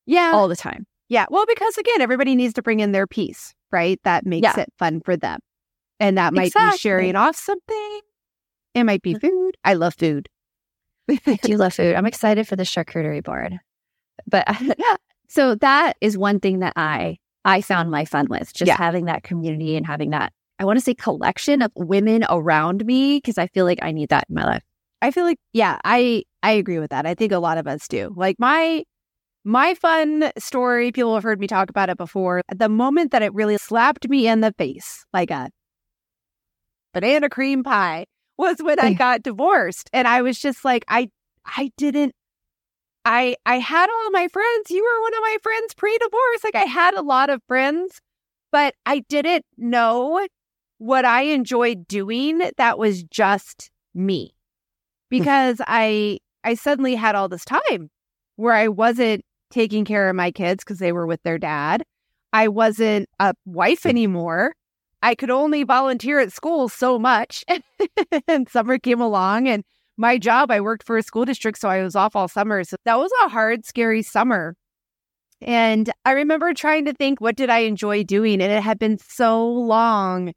Yeah. 0.07 0.33
all 0.35 0.49
the 0.49 0.57
time. 0.57 0.87
Yeah. 1.09 1.27
Well, 1.31 1.47
because 1.47 1.77
again, 1.79 2.01
everybody 2.01 2.35
needs 2.35 2.55
to 2.55 2.63
bring 2.63 2.81
in 2.81 2.93
their 2.93 3.07
piece, 3.07 3.55
right? 3.73 3.99
That 4.05 4.27
makes 4.27 4.45
Yeah. 4.45 4.61
it 4.61 4.73
fun 4.79 5.01
for 5.05 5.17
them. 5.17 5.41
And 6.01 6.19
that 6.19 6.33
might 6.33 6.53
be 6.55 6.77
sharing 6.77 7.17
off 7.17 7.37
something. 7.37 8.01
It 8.75 8.85
might 8.85 9.03
be 9.03 9.15
mm. 9.15 9.21
food. 9.21 9.57
I 9.65 9.75
love 9.75 9.95
food. 9.95 10.29
I 11.09 11.39
do 11.43 11.57
love 11.57 11.75
food. 11.75 11.95
I'm 11.95 12.07
excited 12.13 12.47
for 12.47 12.57
the 12.57 12.65
charcuterie 12.65 13.23
board. 13.23 13.59
But 14.27 14.45
yeah, 14.79 14.97
so 15.29 15.55
that 15.57 15.97
is 16.01 16.19
one 16.19 16.41
thing 16.41 16.61
that 16.61 16.75
I 16.77 17.19
I 17.45 17.61
found 17.61 17.91
my 17.91 18.05
fun 18.05 18.27
with, 18.29 18.53
just 18.53 18.69
Yeah. 18.69 18.77
having 18.77 19.07
that 19.07 19.23
community 19.23 19.77
and 19.77 19.87
having 19.87 20.11
that 20.11 20.33
I 20.59 20.65
want 20.65 20.79
to 20.79 20.85
say 20.85 20.95
collection 20.95 21.63
of 21.63 21.71
women 21.77 22.25
around 22.29 22.85
me 22.85 23.19
because 23.19 23.39
I 23.39 23.47
feel 23.49 23.65
like 23.65 23.79
I 23.81 23.93
need 23.93 24.09
that 24.09 24.27
in 24.29 24.35
my 24.35 24.45
life. 24.45 24.63
I 25.01 25.13
feel 25.13 25.25
like, 25.25 25.39
yeah, 25.53 25.79
I 25.85 26.25
I 26.43 26.53
agree 26.53 26.79
with 26.79 26.91
that. 26.91 27.07
I 27.07 27.15
think 27.15 27.33
a 27.33 27.39
lot 27.39 27.59
of 27.59 27.67
us 27.67 27.87
do. 27.87 28.13
Like 28.17 28.37
my 28.39 28.83
my 29.45 29.75
fun 29.75 30.33
story, 30.37 30.91
people 30.93 31.15
have 31.15 31.23
heard 31.23 31.41
me 31.41 31.47
talk 31.47 31.71
about 31.71 31.89
it 31.89 31.97
before. 31.97 32.43
The 32.55 32.69
moment 32.69 33.13
that 33.13 33.23
it 33.23 33.33
really 33.35 33.57
slapped 33.57 34.09
me 34.09 34.27
in 34.27 34.41
the 34.41 34.53
face, 34.59 35.07
like 35.13 35.31
a 35.31 35.49
banana 36.93 37.29
cream 37.31 37.63
pie, 37.63 38.07
was 38.39 38.59
when 38.63 38.81
I 38.81 38.95
mm. 38.95 38.99
got 38.99 39.23
divorced. 39.23 39.91
And 39.93 40.09
I 40.09 40.23
was 40.23 40.39
just 40.39 40.65
like, 40.65 40.85
I 40.89 41.11
I 41.45 41.73
didn't 41.77 42.15
I 43.05 43.37
I 43.45 43.59
had 43.59 43.89
all 43.89 44.11
my 44.11 44.29
friends. 44.29 44.71
You 44.71 44.83
were 44.83 45.03
one 45.03 45.15
of 45.15 45.21
my 45.21 45.37
friends 45.43 45.75
pre-divorce. 45.75 46.45
Like 46.45 46.55
I 46.55 46.69
had 46.69 46.95
a 46.95 47.03
lot 47.03 47.31
of 47.31 47.43
friends, 47.49 48.01
but 48.53 48.75
I 48.87 49.01
didn't 49.09 49.45
know 49.57 50.27
what 50.79 51.05
I 51.05 51.23
enjoyed 51.23 51.89
doing 51.89 52.43
that 52.57 52.79
was 52.79 53.03
just 53.03 53.71
me. 53.95 54.29
Mm. 54.29 54.35
Because 55.11 55.61
I 55.67 56.19
I 56.45 56.55
suddenly 56.55 56.95
had 56.95 57.15
all 57.15 57.29
this 57.29 57.45
time 57.45 57.91
where 58.37 58.55
I 58.55 58.69
wasn't 58.69 59.25
taking 59.51 59.85
care 59.85 60.09
of 60.09 60.17
my 60.17 60.31
kids 60.31 60.63
because 60.63 60.79
they 60.79 60.93
were 60.93 61.07
with 61.07 61.23
their 61.23 61.39
dad. 61.39 61.83
I 62.33 62.49
wasn't 62.49 63.09
a 63.19 63.35
wife 63.47 63.83
mm. 63.83 63.91
anymore. 63.91 64.55
I 65.03 65.15
could 65.15 65.31
only 65.31 65.63
volunteer 65.63 66.19
at 66.19 66.33
school 66.33 66.69
so 66.69 66.99
much. 66.99 67.45
and 68.29 68.49
summer 68.49 68.79
came 68.79 69.01
along 69.01 69.49
and 69.49 69.65
my 69.99 70.17
job, 70.17 70.51
I 70.51 70.61
worked 70.61 70.87
for 70.87 70.97
a 70.97 71.03
school 71.03 71.25
district, 71.25 71.59
so 71.59 71.69
I 71.69 71.83
was 71.83 71.97
off 71.97 72.15
all 72.15 72.29
summer. 72.29 72.63
So 72.63 72.77
that 72.85 72.99
was 72.99 73.11
a 73.25 73.29
hard, 73.29 73.67
scary 73.67 74.03
summer. 74.03 74.55
And 75.41 75.91
I 76.05 76.13
remember 76.13 76.55
trying 76.55 76.85
to 76.87 76.93
think, 76.93 77.21
what 77.21 77.37
did 77.37 77.51
I 77.51 77.59
enjoy 77.61 78.05
doing? 78.05 78.41
And 78.41 78.53
it 78.53 78.63
had 78.63 78.79
been 78.79 78.99
so 78.99 79.49
long 79.49 80.33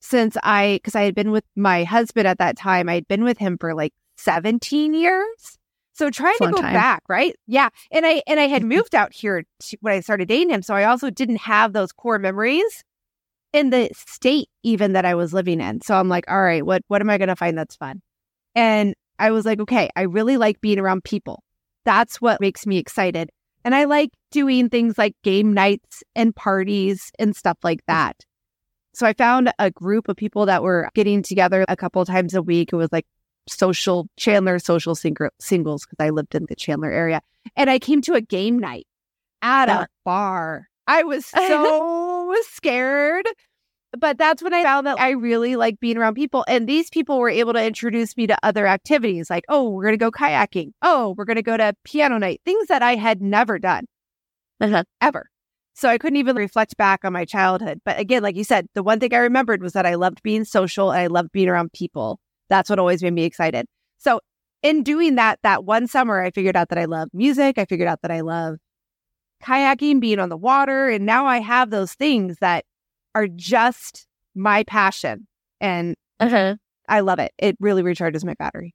since 0.00 0.36
I, 0.42 0.76
because 0.82 0.94
I 0.94 1.02
had 1.02 1.14
been 1.14 1.30
with 1.30 1.44
my 1.56 1.84
husband 1.84 2.26
at 2.26 2.38
that 2.38 2.56
time, 2.56 2.88
I 2.88 2.94
had 2.94 3.08
been 3.08 3.24
with 3.24 3.38
him 3.38 3.56
for 3.58 3.74
like 3.74 3.92
17 4.16 4.94
years. 4.94 5.58
So 5.94 6.10
trying 6.10 6.36
That's 6.38 6.50
to 6.50 6.56
go 6.56 6.62
time. 6.62 6.74
back, 6.74 7.02
right? 7.08 7.34
Yeah. 7.46 7.70
And 7.90 8.06
I, 8.06 8.22
and 8.26 8.38
I 8.38 8.46
had 8.46 8.62
moved 8.64 8.94
out 8.94 9.12
here 9.12 9.44
to, 9.60 9.78
when 9.80 9.94
I 9.94 10.00
started 10.00 10.28
dating 10.28 10.50
him. 10.50 10.62
So 10.62 10.74
I 10.74 10.84
also 10.84 11.10
didn't 11.10 11.38
have 11.38 11.72
those 11.72 11.92
core 11.92 12.18
memories 12.18 12.84
in 13.52 13.70
the 13.70 13.90
state 13.94 14.48
even 14.62 14.92
that 14.92 15.04
I 15.04 15.14
was 15.14 15.32
living 15.32 15.60
in. 15.60 15.80
So 15.80 15.94
I'm 15.94 16.08
like, 16.08 16.24
all 16.28 16.42
right, 16.42 16.64
what, 16.64 16.82
what 16.88 17.00
am 17.00 17.10
I 17.10 17.18
going 17.18 17.28
to 17.28 17.36
find 17.36 17.56
that's 17.56 17.76
fun? 17.76 18.02
And 18.54 18.94
I 19.18 19.30
was 19.30 19.44
like, 19.44 19.60
okay, 19.60 19.88
I 19.96 20.02
really 20.02 20.36
like 20.36 20.60
being 20.60 20.78
around 20.78 21.04
people. 21.04 21.42
That's 21.84 22.20
what 22.20 22.40
makes 22.40 22.66
me 22.66 22.78
excited. 22.78 23.30
And 23.64 23.74
I 23.74 23.84
like 23.84 24.10
doing 24.30 24.68
things 24.68 24.98
like 24.98 25.14
game 25.22 25.52
nights 25.52 26.02
and 26.14 26.34
parties 26.34 27.10
and 27.18 27.34
stuff 27.34 27.58
like 27.62 27.80
mm. 27.80 27.86
that. 27.88 28.16
So 28.94 29.06
I 29.06 29.12
found 29.12 29.52
a 29.58 29.70
group 29.70 30.08
of 30.08 30.16
people 30.16 30.46
that 30.46 30.62
were 30.62 30.88
getting 30.94 31.22
together 31.22 31.64
a 31.68 31.76
couple 31.76 32.04
times 32.04 32.34
a 32.34 32.42
week. 32.42 32.72
It 32.72 32.76
was 32.76 32.90
like 32.92 33.06
social 33.48 34.08
Chandler 34.16 34.58
social 34.58 34.94
sing- 34.94 35.16
singles 35.40 35.86
because 35.86 36.04
I 36.04 36.10
lived 36.10 36.34
in 36.34 36.46
the 36.48 36.56
Chandler 36.56 36.90
area. 36.90 37.20
And 37.56 37.70
I 37.70 37.78
came 37.78 38.02
to 38.02 38.14
a 38.14 38.20
game 38.20 38.58
night 38.58 38.86
at 39.42 39.68
a 39.68 39.86
bar. 40.04 40.68
I 40.86 41.04
was 41.04 41.26
so 41.46 42.07
scared. 42.50 43.26
But 43.98 44.18
that's 44.18 44.42
when 44.42 44.52
I 44.52 44.62
found 44.62 44.86
that 44.86 45.00
I 45.00 45.10
really 45.10 45.56
like 45.56 45.80
being 45.80 45.96
around 45.96 46.14
people. 46.14 46.44
And 46.46 46.68
these 46.68 46.90
people 46.90 47.18
were 47.18 47.30
able 47.30 47.54
to 47.54 47.64
introduce 47.64 48.16
me 48.16 48.26
to 48.26 48.36
other 48.42 48.66
activities 48.66 49.30
like, 49.30 49.44
oh, 49.48 49.70
we're 49.70 49.84
going 49.84 49.94
to 49.94 49.98
go 49.98 50.10
kayaking. 50.10 50.72
Oh, 50.82 51.14
we're 51.16 51.24
going 51.24 51.36
to 51.36 51.42
go 51.42 51.56
to 51.56 51.72
piano 51.84 52.18
night, 52.18 52.42
things 52.44 52.68
that 52.68 52.82
I 52.82 52.96
had 52.96 53.22
never 53.22 53.58
done 53.58 53.86
uh-huh. 54.60 54.84
ever. 55.00 55.30
So 55.74 55.88
I 55.88 55.96
couldn't 55.96 56.16
even 56.16 56.36
reflect 56.36 56.76
back 56.76 57.04
on 57.04 57.12
my 57.12 57.24
childhood. 57.24 57.80
But 57.84 57.98
again, 57.98 58.22
like 58.22 58.36
you 58.36 58.44
said, 58.44 58.66
the 58.74 58.82
one 58.82 59.00
thing 59.00 59.14
I 59.14 59.18
remembered 59.18 59.62
was 59.62 59.72
that 59.72 59.86
I 59.86 59.94
loved 59.94 60.22
being 60.22 60.44
social 60.44 60.90
and 60.90 61.00
I 61.00 61.06
loved 61.06 61.32
being 61.32 61.48
around 61.48 61.72
people. 61.72 62.20
That's 62.50 62.68
what 62.68 62.78
always 62.78 63.02
made 63.02 63.14
me 63.14 63.24
excited. 63.24 63.66
So 63.96 64.20
in 64.62 64.82
doing 64.82 65.14
that, 65.14 65.38
that 65.44 65.64
one 65.64 65.86
summer, 65.86 66.20
I 66.20 66.30
figured 66.30 66.56
out 66.56 66.68
that 66.70 66.78
I 66.78 66.86
love 66.86 67.08
music. 67.12 67.58
I 67.58 67.64
figured 67.64 67.88
out 67.88 68.02
that 68.02 68.10
I 68.10 68.20
love 68.20 68.56
kayaking, 69.42 70.00
being 70.00 70.18
on 70.18 70.28
the 70.28 70.36
water. 70.36 70.88
And 70.88 71.06
now 71.06 71.26
I 71.26 71.38
have 71.40 71.70
those 71.70 71.92
things 71.94 72.38
that 72.40 72.64
are 73.14 73.26
just 73.28 74.06
my 74.34 74.64
passion. 74.64 75.26
And 75.60 75.94
Uh-huh. 76.20 76.56
I 76.88 77.00
love 77.00 77.18
it. 77.18 77.32
It 77.38 77.56
really 77.60 77.82
recharges 77.82 78.24
my 78.24 78.34
battery. 78.38 78.74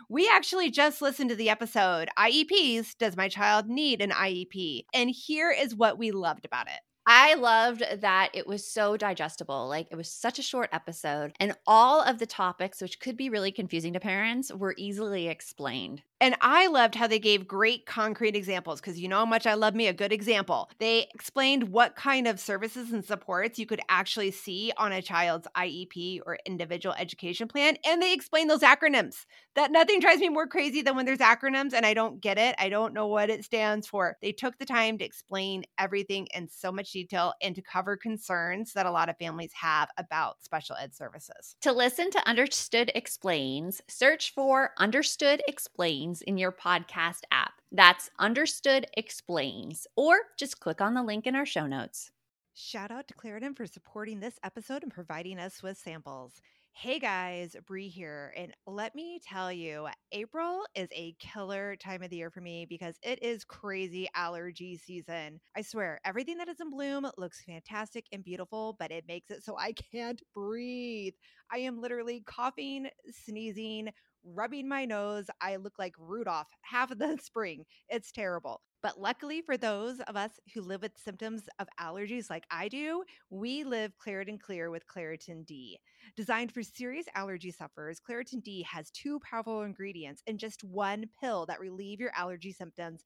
We 0.09 0.29
actually 0.29 0.71
just 0.71 1.01
listened 1.01 1.29
to 1.29 1.35
the 1.35 1.49
episode 1.49 2.09
IEPs 2.17 2.97
Does 2.97 3.15
My 3.15 3.29
Child 3.29 3.67
Need 3.67 4.01
an 4.01 4.11
IEP? 4.11 4.85
And 4.93 5.09
here 5.09 5.51
is 5.51 5.75
what 5.75 5.97
we 5.97 6.11
loved 6.11 6.45
about 6.45 6.67
it. 6.67 6.79
I 7.07 7.33
loved 7.33 7.83
that 8.01 8.29
it 8.33 8.45
was 8.45 8.65
so 8.65 8.95
digestible. 8.95 9.67
Like 9.67 9.87
it 9.91 9.95
was 9.95 10.09
such 10.11 10.37
a 10.37 10.43
short 10.43 10.69
episode, 10.71 11.33
and 11.39 11.55
all 11.65 12.01
of 12.01 12.19
the 12.19 12.27
topics, 12.27 12.81
which 12.81 12.99
could 12.99 13.17
be 13.17 13.29
really 13.29 13.51
confusing 13.51 13.93
to 13.93 13.99
parents, 13.99 14.53
were 14.53 14.75
easily 14.77 15.27
explained. 15.27 16.03
And 16.21 16.35
I 16.39 16.67
loved 16.67 16.93
how 16.93 17.07
they 17.07 17.17
gave 17.17 17.47
great 17.47 17.87
concrete 17.87 18.35
examples 18.35 18.79
because 18.79 18.99
you 18.99 19.07
know 19.07 19.17
how 19.17 19.25
much 19.25 19.47
I 19.47 19.55
love 19.55 19.73
me 19.73 19.87
a 19.87 19.93
good 19.93 20.13
example. 20.13 20.69
They 20.77 21.07
explained 21.15 21.69
what 21.69 21.95
kind 21.95 22.27
of 22.27 22.39
services 22.39 22.91
and 22.91 23.03
supports 23.03 23.57
you 23.57 23.65
could 23.65 23.81
actually 23.89 24.29
see 24.29 24.71
on 24.77 24.91
a 24.91 25.01
child's 25.01 25.47
IEP 25.57 26.21
or 26.23 26.37
individual 26.45 26.93
education 26.99 27.47
plan. 27.47 27.75
And 27.83 27.99
they 27.99 28.13
explained 28.13 28.51
those 28.51 28.59
acronyms. 28.61 29.25
That 29.55 29.71
nothing 29.71 29.99
drives 29.99 30.21
me 30.21 30.29
more 30.29 30.45
crazy 30.47 30.83
than 30.83 30.95
when 30.95 31.07
there's 31.07 31.17
acronyms 31.17 31.73
and 31.73 31.87
I 31.87 31.95
don't 31.95 32.21
get 32.21 32.37
it. 32.37 32.53
I 32.59 32.69
don't 32.69 32.93
know 32.93 33.07
what 33.07 33.31
it 33.31 33.43
stands 33.43 33.87
for. 33.87 34.15
They 34.21 34.31
took 34.31 34.59
the 34.59 34.65
time 34.65 34.99
to 34.99 35.05
explain 35.05 35.63
everything 35.79 36.27
in 36.35 36.47
so 36.47 36.71
much 36.71 36.90
detail 36.91 37.33
and 37.41 37.55
to 37.55 37.61
cover 37.61 37.97
concerns 37.97 38.73
that 38.73 38.85
a 38.85 38.91
lot 38.91 39.09
of 39.09 39.17
families 39.17 39.51
have 39.53 39.89
about 39.97 40.43
special 40.43 40.75
ed 40.75 40.93
services. 40.93 41.55
To 41.61 41.71
listen 41.71 42.11
to 42.11 42.27
Understood 42.27 42.91
Explains, 42.95 43.81
search 43.87 44.33
for 44.33 44.71
Understood 44.77 45.41
Explains 45.47 46.21
in 46.21 46.37
your 46.37 46.51
podcast 46.51 47.21
app. 47.31 47.53
That's 47.71 48.09
Understood 48.19 48.85
Explains, 48.97 49.87
or 49.95 50.17
just 50.37 50.59
click 50.59 50.81
on 50.81 50.93
the 50.93 51.03
link 51.03 51.27
in 51.27 51.35
our 51.35 51.45
show 51.45 51.67
notes. 51.67 52.11
Shout 52.53 52.91
out 52.91 53.07
to 53.07 53.13
Claritin 53.13 53.55
for 53.55 53.65
supporting 53.65 54.19
this 54.19 54.37
episode 54.43 54.83
and 54.83 54.93
providing 54.93 55.39
us 55.39 55.63
with 55.63 55.77
samples. 55.77 56.41
Hey 56.73 56.97
guys, 56.99 57.55
Brie 57.67 57.89
here. 57.89 58.33
And 58.35 58.53
let 58.65 58.95
me 58.95 59.19
tell 59.23 59.51
you, 59.51 59.87
April 60.11 60.63
is 60.73 60.87
a 60.93 61.15
killer 61.19 61.75
time 61.75 62.01
of 62.01 62.09
the 62.09 62.15
year 62.17 62.31
for 62.31 62.41
me 62.41 62.65
because 62.67 62.95
it 63.03 63.21
is 63.21 63.43
crazy 63.43 64.07
allergy 64.15 64.77
season. 64.77 65.39
I 65.55 65.61
swear, 65.61 65.99
everything 66.05 66.37
that 66.37 66.49
is 66.49 66.59
in 66.59 66.71
bloom 66.71 67.05
looks 67.17 67.43
fantastic 67.43 68.05
and 68.11 68.23
beautiful, 68.23 68.75
but 68.79 68.91
it 68.91 69.05
makes 69.07 69.29
it 69.29 69.43
so 69.43 69.55
I 69.57 69.73
can't 69.91 70.21
breathe. 70.33 71.13
I 71.51 71.59
am 71.59 71.79
literally 71.81 72.23
coughing, 72.25 72.87
sneezing, 73.25 73.89
rubbing 74.23 74.67
my 74.67 74.85
nose. 74.85 75.27
I 75.41 75.55
look 75.57 75.79
like 75.79 75.93
Rudolph 75.97 76.49
half 76.61 76.91
of 76.91 76.99
the 76.99 77.17
spring. 77.21 77.65
It's 77.89 78.11
terrible. 78.11 78.61
But 78.81 78.99
luckily 78.99 79.41
for 79.41 79.57
those 79.57 79.99
of 80.01 80.15
us 80.15 80.39
who 80.53 80.61
live 80.61 80.81
with 80.81 80.97
symptoms 80.97 81.43
of 81.59 81.67
allergies 81.79 82.29
like 82.29 82.45
I 82.49 82.67
do, 82.67 83.03
we 83.29 83.63
live 83.63 83.93
Claritin 84.03 84.39
Clear 84.39 84.71
with 84.71 84.87
Claritin 84.87 85.45
D. 85.45 85.79
Designed 86.15 86.51
for 86.51 86.63
serious 86.63 87.05
allergy 87.13 87.51
sufferers, 87.51 87.99
Claritin 87.99 88.41
D 88.43 88.63
has 88.63 88.89
two 88.89 89.19
powerful 89.19 89.61
ingredients 89.61 90.23
in 90.25 90.39
just 90.39 90.63
one 90.63 91.05
pill 91.19 91.45
that 91.45 91.59
relieve 91.59 91.99
your 91.99 92.11
allergy 92.15 92.51
symptoms 92.51 93.05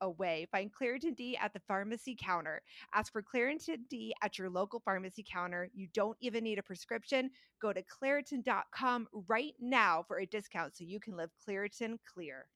away. 0.00 0.46
Find 0.50 0.70
Claritin 0.72 1.16
D 1.16 1.36
at 1.36 1.52
the 1.52 1.60
pharmacy 1.66 2.16
counter. 2.20 2.62
Ask 2.92 3.12
for 3.12 3.22
Claritin 3.22 3.78
D 3.88 4.14
at 4.22 4.38
your 4.38 4.50
local 4.50 4.80
pharmacy 4.84 5.24
counter. 5.30 5.68
You 5.74 5.88
don't 5.92 6.16
even 6.20 6.44
need 6.44 6.58
a 6.58 6.62
prescription. 6.62 7.30
Go 7.60 7.72
to 7.72 7.82
Claritin.com 7.82 9.08
right 9.28 9.54
now 9.60 10.04
for 10.06 10.18
a 10.18 10.26
discount 10.26 10.76
so 10.76 10.84
you 10.84 11.00
can 11.00 11.16
live 11.16 11.30
Claritin 11.48 11.98
clear. 12.12 12.46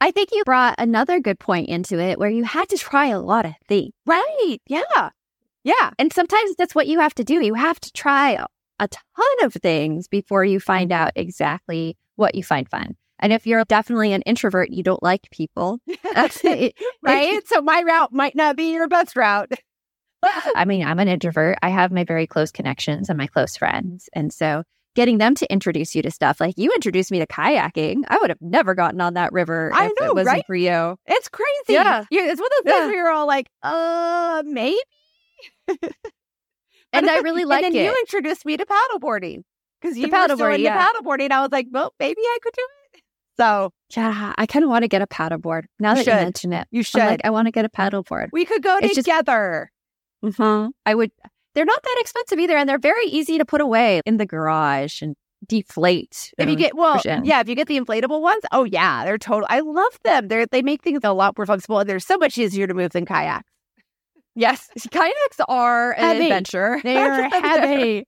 I 0.00 0.10
think 0.12 0.30
you 0.32 0.44
brought 0.44 0.76
another 0.78 1.18
good 1.20 1.40
point 1.40 1.68
into 1.68 1.98
it 1.98 2.18
where 2.18 2.30
you 2.30 2.44
had 2.44 2.68
to 2.68 2.76
try 2.76 3.08
a 3.08 3.20
lot 3.20 3.46
of 3.46 3.54
things. 3.66 3.92
Right. 4.06 4.58
Yeah. 4.68 5.10
Yeah. 5.64 5.90
And 5.98 6.12
sometimes 6.12 6.54
that's 6.56 6.74
what 6.74 6.86
you 6.86 7.00
have 7.00 7.14
to 7.14 7.24
do. 7.24 7.44
You 7.44 7.54
have 7.54 7.80
to 7.80 7.92
try 7.92 8.32
a, 8.32 8.46
a 8.78 8.88
ton 8.88 9.44
of 9.44 9.54
things 9.54 10.06
before 10.06 10.44
you 10.44 10.60
find 10.60 10.90
mm-hmm. 10.90 11.02
out 11.02 11.12
exactly 11.16 11.96
what 12.14 12.34
you 12.34 12.44
find 12.44 12.68
fun. 12.68 12.96
And 13.20 13.32
if 13.32 13.46
you're 13.46 13.64
definitely 13.64 14.12
an 14.12 14.22
introvert, 14.22 14.70
you 14.70 14.82
don't 14.82 15.02
like 15.02 15.28
people. 15.30 15.78
right. 17.02 17.46
so 17.46 17.60
my 17.62 17.82
route 17.86 18.12
might 18.12 18.34
not 18.34 18.56
be 18.56 18.72
your 18.72 18.88
best 18.88 19.16
route. 19.16 19.50
I 20.54 20.64
mean, 20.64 20.84
I'm 20.84 20.98
an 20.98 21.08
introvert. 21.08 21.58
I 21.62 21.68
have 21.68 21.92
my 21.92 22.04
very 22.04 22.26
close 22.26 22.50
connections 22.50 23.08
and 23.08 23.16
my 23.18 23.26
close 23.26 23.56
friends. 23.56 24.08
And 24.12 24.32
so 24.32 24.64
getting 24.96 25.18
them 25.18 25.34
to 25.36 25.52
introduce 25.52 25.94
you 25.94 26.02
to 26.02 26.10
stuff 26.10 26.40
like 26.40 26.54
you 26.58 26.72
introduced 26.72 27.10
me 27.12 27.20
to 27.20 27.26
kayaking, 27.26 28.02
I 28.08 28.18
would 28.18 28.30
have 28.30 28.40
never 28.40 28.74
gotten 28.74 29.00
on 29.00 29.14
that 29.14 29.32
river 29.32 29.70
I 29.72 29.86
if 29.86 29.92
know, 30.00 30.06
it 30.06 30.14
wasn't 30.14 30.34
right? 30.36 30.46
for 30.46 30.56
you. 30.56 30.96
It's 31.06 31.28
crazy. 31.28 31.48
Yeah. 31.74 32.04
It's 32.10 32.40
one 32.40 32.50
of 32.58 32.64
those 32.64 32.72
things 32.72 32.80
Yeah. 32.80 32.86
where 32.86 32.94
you're 32.96 33.10
all 33.12 33.26
like, 33.26 33.48
uh, 33.62 34.42
maybe. 34.44 34.76
And 36.92 37.08
I 37.08 37.18
really 37.18 37.42
and 37.42 37.50
like 37.50 37.62
then 37.62 37.74
it. 37.76 37.84
you 37.84 37.94
introduced 38.00 38.46
me 38.46 38.56
to 38.56 38.64
paddleboarding 38.64 39.42
because 39.80 39.96
you 39.98 40.06
The 40.06 40.16
were 40.16 40.24
still 40.34 40.46
into 40.46 40.60
yeah. 40.62 40.86
paddleboarding. 40.86 41.30
I 41.30 41.42
was 41.42 41.52
like, 41.52 41.66
well, 41.70 41.92
maybe 42.00 42.20
I 42.22 42.38
could 42.42 42.54
do 42.54 42.62
it. 42.62 42.77
So 43.38 43.70
Yeah, 43.96 44.32
I 44.36 44.46
kind 44.46 44.64
of 44.64 44.70
want 44.70 44.82
to 44.82 44.88
get 44.88 45.00
a 45.02 45.06
paddleboard 45.06 45.64
now 45.78 45.94
that 45.94 46.04
should. 46.04 46.10
you 46.14 46.20
mention 46.20 46.52
it. 46.52 46.66
you 46.70 46.80
I'm 46.80 46.84
should. 46.84 46.98
like, 46.98 47.20
I 47.24 47.30
want 47.30 47.46
to 47.46 47.52
get 47.52 47.64
a 47.64 47.68
paddleboard. 47.68 48.28
we 48.32 48.44
could 48.44 48.62
go 48.62 48.76
It's 48.78 48.94
just- 48.94 49.06
together. 49.06 49.70
Mm-hmm. 50.24 50.70
I 50.84 50.94
would. 50.94 51.12
They're 51.54 51.64
not 51.64 51.82
that 51.82 51.96
expensive 52.00 52.38
either, 52.40 52.56
and 52.56 52.68
they're 52.68 52.78
very 52.78 53.06
easy 53.06 53.38
to 53.38 53.44
put 53.44 53.60
away 53.60 54.00
in 54.04 54.16
the 54.16 54.26
garage 54.26 55.00
and 55.02 55.14
deflate. 55.46 56.32
If 56.38 56.48
you 56.48 56.56
get 56.56 56.74
well, 56.76 57.00
in. 57.04 57.24
yeah, 57.24 57.40
if 57.40 57.48
you 57.48 57.54
get 57.54 57.68
the 57.68 57.78
inflatable 57.78 58.20
ones, 58.20 58.42
oh 58.52 58.64
yeah, 58.64 59.04
they're 59.04 59.18
total. 59.18 59.46
I 59.48 59.60
love 59.60 59.98
them. 60.04 60.26
They 60.28 60.44
they 60.50 60.62
make 60.62 60.82
things 60.82 61.00
a 61.04 61.12
lot 61.12 61.38
more 61.38 61.46
flexible, 61.46 61.78
and 61.78 61.88
they're 61.88 62.00
so 62.00 62.16
much 62.18 62.36
easier 62.38 62.66
to 62.66 62.74
move 62.74 62.90
than 62.92 63.06
kayaks. 63.06 63.48
yes, 64.34 64.68
kayaks 64.90 65.38
are 65.48 65.92
an 65.92 65.98
Heavy. 66.04 66.24
adventure. 66.24 66.80
They 66.82 66.96
are 66.96 67.22
heavy. 67.30 68.04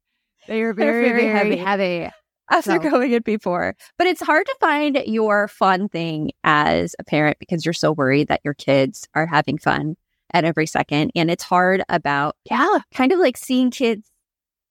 They 0.49 0.63
are 0.63 0.73
very, 0.73 1.09
very, 1.09 1.23
very 1.33 1.57
heavy. 1.57 1.57
heavy. 1.57 2.11
After 2.51 2.73
So- 2.73 2.79
going 2.91 3.13
it 3.13 3.25
before. 3.25 3.75
But 3.99 4.07
it's 4.07 4.23
hard 4.23 4.47
to 4.47 4.57
find 4.61 5.03
your 5.07 5.49
fun 5.49 5.89
thing 5.89 6.33
as 6.45 6.95
a 6.99 7.05
parent 7.05 7.39
because 7.39 7.65
you're 7.65 7.73
so 7.73 7.93
worried 7.93 8.29
that 8.29 8.41
your 8.45 8.55
kids 8.55 9.07
are 9.15 9.27
having 9.27 9.59
fun 9.59 9.97
at 10.33 10.45
every 10.45 10.67
second. 10.67 11.11
And 11.15 11.31
it's 11.31 11.45
hard 11.45 11.83
about 11.89 12.37
Yeah. 12.51 12.79
kind 12.95 13.13
of 13.13 13.19
like 13.19 13.37
seeing 13.37 13.71
kids 13.71 14.11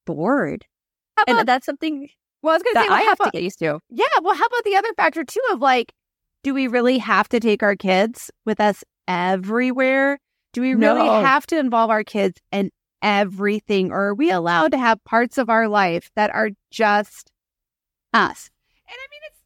bored. 0.06 0.66
About, 1.18 1.40
And 1.40 1.48
that's 1.48 1.66
something 1.66 2.10
well, 2.42 2.54
I 2.54 2.56
was 2.56 2.64
going 2.64 2.76
to 2.76 2.82
say, 2.84 2.88
well, 2.88 2.98
I 2.98 3.02
have 3.02 3.18
to 3.20 3.30
get 3.32 3.44
used 3.44 3.60
to. 3.60 3.80
Yeah. 3.90 4.06
Well, 4.22 4.34
how 4.36 4.46
about 4.46 4.64
the 4.64 4.76
other 4.78 4.94
factor 4.96 5.26
too 5.26 5.42
of 5.52 5.60
like, 5.60 5.92
do 6.44 6.54
we 6.54 6.68
really 6.68 6.98
have 7.00 7.28
to 7.30 7.40
take 7.42 7.62
our 7.62 7.76
kids 7.76 8.32
with 8.46 8.62
us 8.62 8.82
everywhere? 9.10 10.20
Do 10.54 10.62
we 10.62 10.74
really 10.74 11.04
No. 11.04 11.22
have 11.22 11.46
to 11.48 11.60
involve 11.60 11.90
our 11.90 12.06
kids 12.06 12.40
in 12.54 12.72
everything? 13.02 13.92
Or 13.92 14.08
are 14.10 14.16
we 14.16 14.32
allowed 14.32 14.72
to 14.72 14.78
have 14.78 15.04
parts 15.04 15.38
of 15.38 15.50
our 15.50 15.68
life 15.68 16.10
that 16.16 16.34
are 16.34 16.52
just 16.72 17.30
us? 18.14 18.50
And 18.88 18.96
I 18.96 19.06
mean, 19.12 19.22
it's 19.28 19.40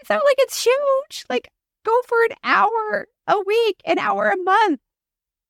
it's 0.00 0.10
not 0.10 0.24
like 0.24 0.36
it's 0.38 0.64
huge. 0.64 1.24
Like, 1.30 1.48
go 1.84 1.92
for 2.08 2.22
an 2.24 2.36
hour 2.44 3.06
a 3.28 3.40
week, 3.46 3.80
an 3.84 3.98
hour 3.98 4.28
a 4.30 4.42
month. 4.42 4.80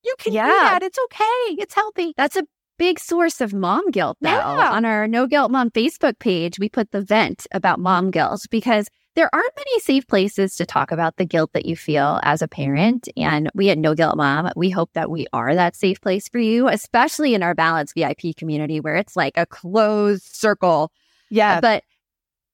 You 0.04 0.14
can 0.18 0.32
do 0.32 0.36
Yeah. 0.38 0.46
that. 0.48 0.82
It's 0.82 0.98
okay. 1.04 1.54
It's 1.62 1.74
healthy. 1.74 2.12
That's 2.16 2.36
a 2.36 2.44
big 2.78 2.98
source 2.98 3.40
of 3.40 3.54
mom 3.54 3.90
guilt, 3.90 4.18
though. 4.20 4.28
Yeah. 4.30 4.72
On 4.72 4.84
our 4.84 5.06
No 5.06 5.26
Guilt 5.26 5.50
Mom 5.50 5.70
Facebook 5.70 6.18
page, 6.18 6.58
we 6.58 6.68
put 6.68 6.90
the 6.90 7.00
vent 7.00 7.46
about 7.52 7.78
mom 7.78 8.10
guilt 8.10 8.42
because 8.50 8.88
there 9.14 9.30
aren't 9.32 9.56
many 9.56 9.78
safe 9.80 10.06
places 10.06 10.56
to 10.56 10.66
talk 10.66 10.90
about 10.90 11.16
the 11.16 11.24
guilt 11.26 11.50
that 11.52 11.66
you 11.66 11.76
feel 11.76 12.18
as 12.22 12.42
a 12.42 12.48
parent. 12.48 13.08
And 13.16 13.50
we 13.54 13.70
at 13.70 13.78
No 13.78 13.94
Guilt 13.94 14.16
Mom, 14.16 14.50
we 14.56 14.70
hope 14.70 14.90
that 14.94 15.10
we 15.10 15.26
are 15.32 15.54
that 15.54 15.76
safe 15.76 16.00
place 16.00 16.28
for 16.28 16.38
you, 16.40 16.66
especially 16.68 17.34
in 17.34 17.42
our 17.42 17.54
Balance 17.54 17.92
VIP 17.94 18.34
community 18.36 18.80
where 18.80 18.96
it's 18.96 19.14
like 19.16 19.34
a 19.36 19.46
closed 19.46 20.24
circle. 20.34 20.90
Yeah. 21.30 21.60
But 21.60 21.84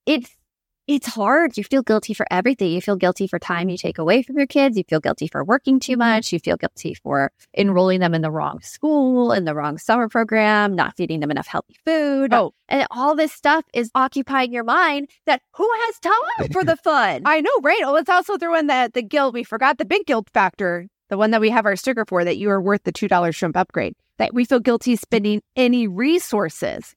it's 0.05 0.29
it's 0.89 1.05
hard. 1.05 1.55
You 1.55 1.63
feel 1.63 1.83
guilty 1.83 2.15
for 2.15 2.25
everything. 2.31 2.71
You 2.71 2.81
feel 2.81 2.95
guilty 2.95 3.27
for 3.27 3.37
time 3.37 3.69
you 3.69 3.77
take 3.77 3.99
away 3.99 4.23
from 4.23 4.39
your 4.39 4.47
kids. 4.47 4.75
You 4.75 4.83
feel 4.89 4.99
guilty 4.99 5.27
for 5.27 5.43
working 5.43 5.79
too 5.79 5.91
mm-hmm. 5.91 5.99
much. 5.99 6.33
You 6.33 6.39
feel 6.39 6.57
guilty 6.57 6.95
for 6.95 7.31
enrolling 7.55 7.99
them 7.99 8.15
in 8.15 8.23
the 8.23 8.31
wrong 8.31 8.59
school, 8.61 9.31
in 9.31 9.45
the 9.45 9.53
wrong 9.53 9.77
summer 9.77 10.09
program, 10.09 10.73
not 10.73 10.97
feeding 10.97 11.19
them 11.19 11.29
enough 11.29 11.45
healthy 11.45 11.75
food. 11.85 12.33
Oh. 12.33 12.55
And 12.67 12.87
all 12.89 13.13
this 13.13 13.31
stuff 13.31 13.65
is 13.71 13.91
occupying 13.93 14.51
your 14.51 14.63
mind 14.63 15.09
that 15.27 15.43
who 15.53 15.69
has 15.85 15.99
time 15.99 16.49
for 16.51 16.63
the 16.63 16.75
fun? 16.83 17.21
I 17.23 17.41
know, 17.41 17.55
right? 17.61 17.83
Oh, 17.85 17.93
let's 17.93 18.09
also 18.09 18.39
throw 18.39 18.55
in 18.55 18.65
the 18.65 18.89
the 18.91 19.03
guilt. 19.03 19.35
We 19.35 19.43
forgot 19.43 19.77
the 19.77 19.85
big 19.85 20.07
guilt 20.07 20.27
factor, 20.33 20.87
the 21.09 21.19
one 21.19 21.29
that 21.29 21.41
we 21.41 21.51
have 21.51 21.67
our 21.67 21.75
sticker 21.75 22.05
for 22.05 22.25
that 22.25 22.39
you 22.39 22.49
are 22.49 22.59
worth 22.59 22.81
the 22.83 22.91
two 22.91 23.07
dollars 23.07 23.35
shrimp 23.35 23.55
upgrade. 23.55 23.93
That 24.17 24.33
we 24.33 24.43
feel 24.43 24.59
guilty 24.59 24.95
spending 24.95 25.43
any 25.55 25.87
resources 25.87 26.95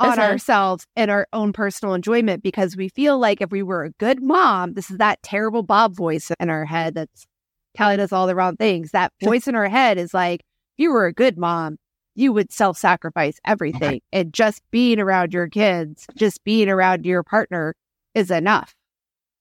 on 0.00 0.18
Uh-huh. 0.18 0.22
ourselves 0.22 0.86
and 0.96 1.10
our 1.10 1.26
own 1.32 1.52
personal 1.52 1.94
enjoyment 1.94 2.42
because 2.42 2.76
we 2.76 2.88
feel 2.88 3.18
like 3.18 3.40
if 3.40 3.50
we 3.50 3.62
were 3.62 3.84
a 3.84 3.90
good 3.92 4.22
mom, 4.22 4.74
this 4.74 4.90
is 4.90 4.98
that 4.98 5.22
terrible 5.22 5.62
Bob 5.62 5.94
voice 5.94 6.30
in 6.40 6.50
our 6.50 6.64
head 6.64 6.94
that's 6.94 7.26
telling 7.74 8.00
us 8.00 8.12
all 8.12 8.26
the 8.26 8.34
wrong 8.34 8.56
things. 8.56 8.90
That 8.92 9.12
voice 9.22 9.46
in 9.48 9.54
our 9.54 9.68
head 9.68 9.98
is 9.98 10.12
like, 10.14 10.40
if 10.40 10.82
you 10.82 10.92
were 10.92 11.06
a 11.06 11.12
good 11.12 11.38
mom, 11.38 11.76
you 12.16 12.32
would 12.32 12.52
self 12.52 12.76
sacrifice 12.78 13.38
everything. 13.44 14.00
And 14.12 14.32
just 14.32 14.62
being 14.70 14.98
around 15.00 15.32
your 15.34 15.48
kids, 15.48 16.06
just 16.16 16.42
being 16.44 16.68
around 16.68 17.04
your 17.06 17.22
partner 17.24 17.74
is 18.14 18.30
enough. 18.30 18.74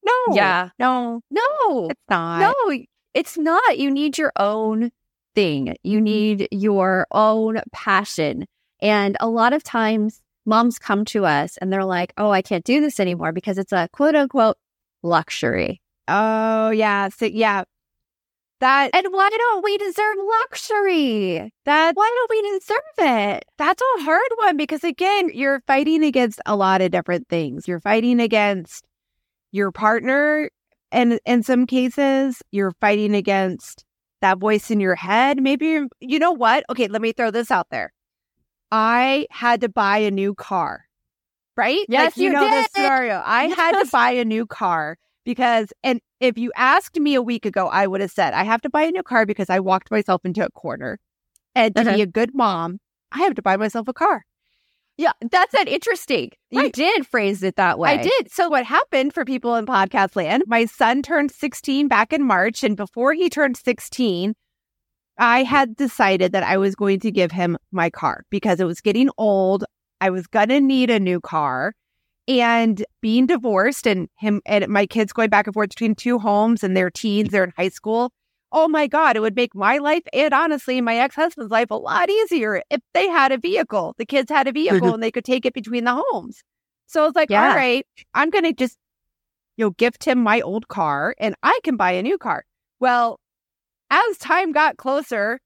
No. 0.04 0.36
Yeah. 0.36 0.70
No, 0.80 1.22
No, 1.32 1.88
it's 1.90 2.02
not. 2.10 2.40
no, 2.40 2.78
it's 3.14 3.38
not. 3.38 3.78
You 3.78 3.92
need 3.92 4.18
your 4.18 4.32
own 4.38 4.92
thing. 5.36 5.76
You 5.84 6.02
need 6.02 6.48
your 6.52 7.06
own 7.12 7.62
passion. 7.72 8.46
And 8.82 9.16
a 9.20 9.30
lot 9.30 9.54
of 9.54 9.64
times 9.64 10.20
moms 10.46 10.80
come 10.80 11.06
to 11.06 11.26
us 11.26 11.58
and 11.58 11.72
they're 11.72 11.86
like, 11.86 12.14
oh, 12.18 12.32
I 12.32 12.42
can't 12.42 12.64
do 12.66 12.82
this 12.82 13.00
anymore 13.00 13.32
because 13.32 13.58
it's 13.58 13.72
a 13.72 13.88
quote 13.94 14.16
unquote 14.16 14.58
luxury. 15.04 15.82
Oh, 16.08 16.70
yeah. 16.70 17.10
So, 17.10 17.26
yeah. 17.26 17.64
That, 18.60 18.92
And 18.94 19.08
why 19.12 19.30
don't 19.30 19.64
we 19.64 19.78
deserve 19.78 20.16
luxury? 20.42 21.52
that, 21.66 21.96
Why 21.96 22.12
don't 22.16 22.30
we 22.30 22.58
deserve 22.60 22.80
it? 23.38 23.46
that's 23.58 23.82
a 23.82 24.04
hard 24.04 24.30
one 24.38 24.56
because, 24.58 24.84
again, 24.86 25.30
you're 25.34 25.62
fighting 25.68 26.04
against 26.04 26.40
a 26.46 26.56
lot 26.56 26.82
of 26.82 26.92
different 26.92 27.28
things. 27.28 27.68
You're 27.68 27.82
fighting 27.82 28.22
against 28.22 28.86
your 29.52 29.72
partner. 29.74 30.50
And 30.94 31.20
in 31.26 31.44
some 31.44 31.66
cases, 31.66 32.42
you're 32.52 32.74
fighting 32.80 33.16
against 33.16 33.84
that 34.22 34.38
voice 34.38 34.72
in 34.72 34.80
your 34.80 34.96
head. 34.96 35.42
Maybe, 35.42 35.82
you 36.00 36.20
know 36.20 36.32
what? 36.32 36.64
Okay, 36.70 36.88
let 36.88 37.02
me 37.02 37.12
throw 37.12 37.32
this 37.32 37.52
out 37.52 37.68
there. 37.70 37.92
I 38.74 39.28
had 39.30 39.62
to 39.62 39.70
buy 39.70 40.00
a 40.00 40.12
new 40.12 40.34
car 40.34 40.86
right? 41.56 41.86
Yes, 41.88 42.18
like, 42.18 42.18
you, 42.18 42.24
you 42.24 42.30
know 42.32 42.50
this 42.50 42.68
did. 42.74 42.82
scenario. 42.84 43.22
I 43.24 43.48
had 43.56 43.74
to 43.84 43.90
buy 43.92 44.12
a 44.12 44.26
new 44.26 44.46
car 44.46 44.98
because, 45.24 45.72
and 45.84 46.02
if 46.20 46.38
you 46.38 46.52
asked 46.56 47.00
me 47.00 47.16
a 47.16 47.22
week 47.22 47.46
ago, 47.46 47.68
I 47.68 47.88
would 47.88 48.02
have 48.02 48.12
said 48.12 48.34
I 48.34 48.44
have 48.44 48.62
to 48.62 48.70
buy 48.70 48.84
a 48.84 48.92
new 48.92 49.04
car 49.04 49.26
because 49.26 49.50
I 49.50 49.60
walked 49.60 49.92
myself 49.92 50.26
into 50.26 50.46
a 50.46 50.50
corner, 50.52 51.00
and 51.56 51.76
to 51.76 51.82
Uh-huh. 51.82 51.96
be 51.96 52.02
a 52.02 52.08
good 52.08 52.34
mom, 52.34 52.80
I 53.12 53.20
have 53.20 53.36
to 53.36 53.42
buy 53.42 53.58
myself 53.58 53.88
a 53.88 53.94
car. 53.94 54.26
Yeah, 54.98 55.14
that's 55.32 55.56
an 55.56 55.68
interesting. 55.68 56.32
You 56.52 56.72
did 56.72 57.08
phrase 57.08 57.42
it 57.42 57.56
that 57.56 57.80
way. 57.80 57.90
I 57.90 57.98
did. 57.98 58.32
So 58.32 58.48
what 58.48 58.64
happened 58.64 59.14
for 59.14 59.26
people 59.26 59.56
in 59.56 59.66
podcast 59.66 60.16
land? 60.16 60.44
My 60.46 60.66
son 60.66 61.02
turned 61.02 61.32
16 61.32 61.88
back 61.88 62.14
in 62.14 62.24
March, 62.24 62.64
and 62.64 62.78
before 62.78 63.14
he 63.14 63.28
turned 63.30 63.58
16, 63.58 64.36
I 65.18 65.44
had 65.44 65.76
decided 65.76 66.32
that 66.32 66.44
I 66.44 66.58
was 66.58 66.76
going 66.76 67.00
to 67.02 67.12
give 67.12 67.32
him 67.32 67.58
my 67.72 67.90
car 67.90 68.24
because 68.30 68.60
it 68.60 68.66
was 68.66 68.82
getting 68.82 69.10
old. 69.18 69.64
I 70.02 70.10
was 70.10 70.28
gonna 70.28 70.60
need 70.60 70.90
a 70.90 71.00
new 71.00 71.20
car. 71.22 71.74
And 72.26 72.86
being 73.02 73.26
divorced 73.28 73.86
and 73.86 74.08
him 74.18 74.42
and 74.46 74.68
my 74.70 74.86
kids 74.86 75.12
going 75.12 75.30
back 75.30 75.46
and 75.46 75.54
forth 75.54 75.70
between 75.70 75.94
two 75.94 76.20
homes 76.20 76.64
and 76.64 76.76
their 76.76 76.90
teens, 76.90 77.32
they're 77.32 77.44
in 77.44 77.54
high 77.58 77.70
school. 77.70 78.12
Oh 78.54 78.68
my 78.70 78.88
God, 78.88 79.18
it 79.18 79.20
would 79.20 79.36
make 79.36 79.54
my 79.54 79.78
life 79.80 80.04
and 80.14 80.34
honestly 80.34 80.80
my 80.80 80.96
ex 80.98 81.16
husband's 81.16 81.52
life 81.52 81.70
a 81.70 81.76
lot 81.76 82.10
easier 82.10 82.62
if 82.70 82.80
they 82.94 83.08
had 83.10 83.32
a 83.34 83.38
vehicle. 83.38 83.94
The 83.98 84.06
kids 84.06 84.32
had 84.32 84.48
a 84.48 84.54
vehicle 84.54 84.94
and 84.94 85.04
they 85.04 85.12
could 85.12 85.26
take 85.26 85.46
it 85.46 85.54
between 85.54 85.84
the 85.84 86.02
homes. 86.08 86.44
So 86.86 87.02
I 87.02 87.06
was 87.06 87.16
like, 87.16 87.30
Yeah. 87.30 87.50
all 87.50 87.56
right, 87.56 87.86
I'm 88.14 88.30
going 88.30 88.46
to 88.46 88.54
just, 88.54 88.78
you 89.58 89.66
know, 89.66 89.72
gift 89.72 90.06
him 90.06 90.20
my 90.20 90.40
old 90.42 90.70
car 90.70 91.16
and 91.18 91.36
I 91.44 91.60
can 91.64 91.76
buy 91.76 91.92
a 91.92 92.04
new 92.04 92.18
car. 92.18 92.46
Well, 92.80 93.20
as 93.90 94.18
time 94.18 94.52
got 94.52 94.78
closer, 94.78 95.40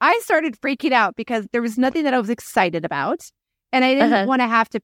I 0.00 0.18
started 0.22 0.60
freaking 0.60 0.92
out 0.92 1.16
because 1.16 1.46
there 1.52 1.62
was 1.62 1.76
nothing 1.78 2.04
that 2.04 2.14
I 2.14 2.18
was 2.20 2.30
excited 2.30 2.84
about. 2.84 3.20
And 3.72 3.84
I 3.84 3.94
didn't 3.94 4.12
Uh-huh. 4.12 4.26
want 4.26 4.40
to 4.42 4.46
have 4.48 4.68
to 4.70 4.80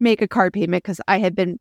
make 0.00 0.22
a 0.22 0.28
car 0.28 0.50
payment 0.50 0.82
because 0.84 1.00
I 1.08 1.18
had 1.18 1.34
been 1.34 1.58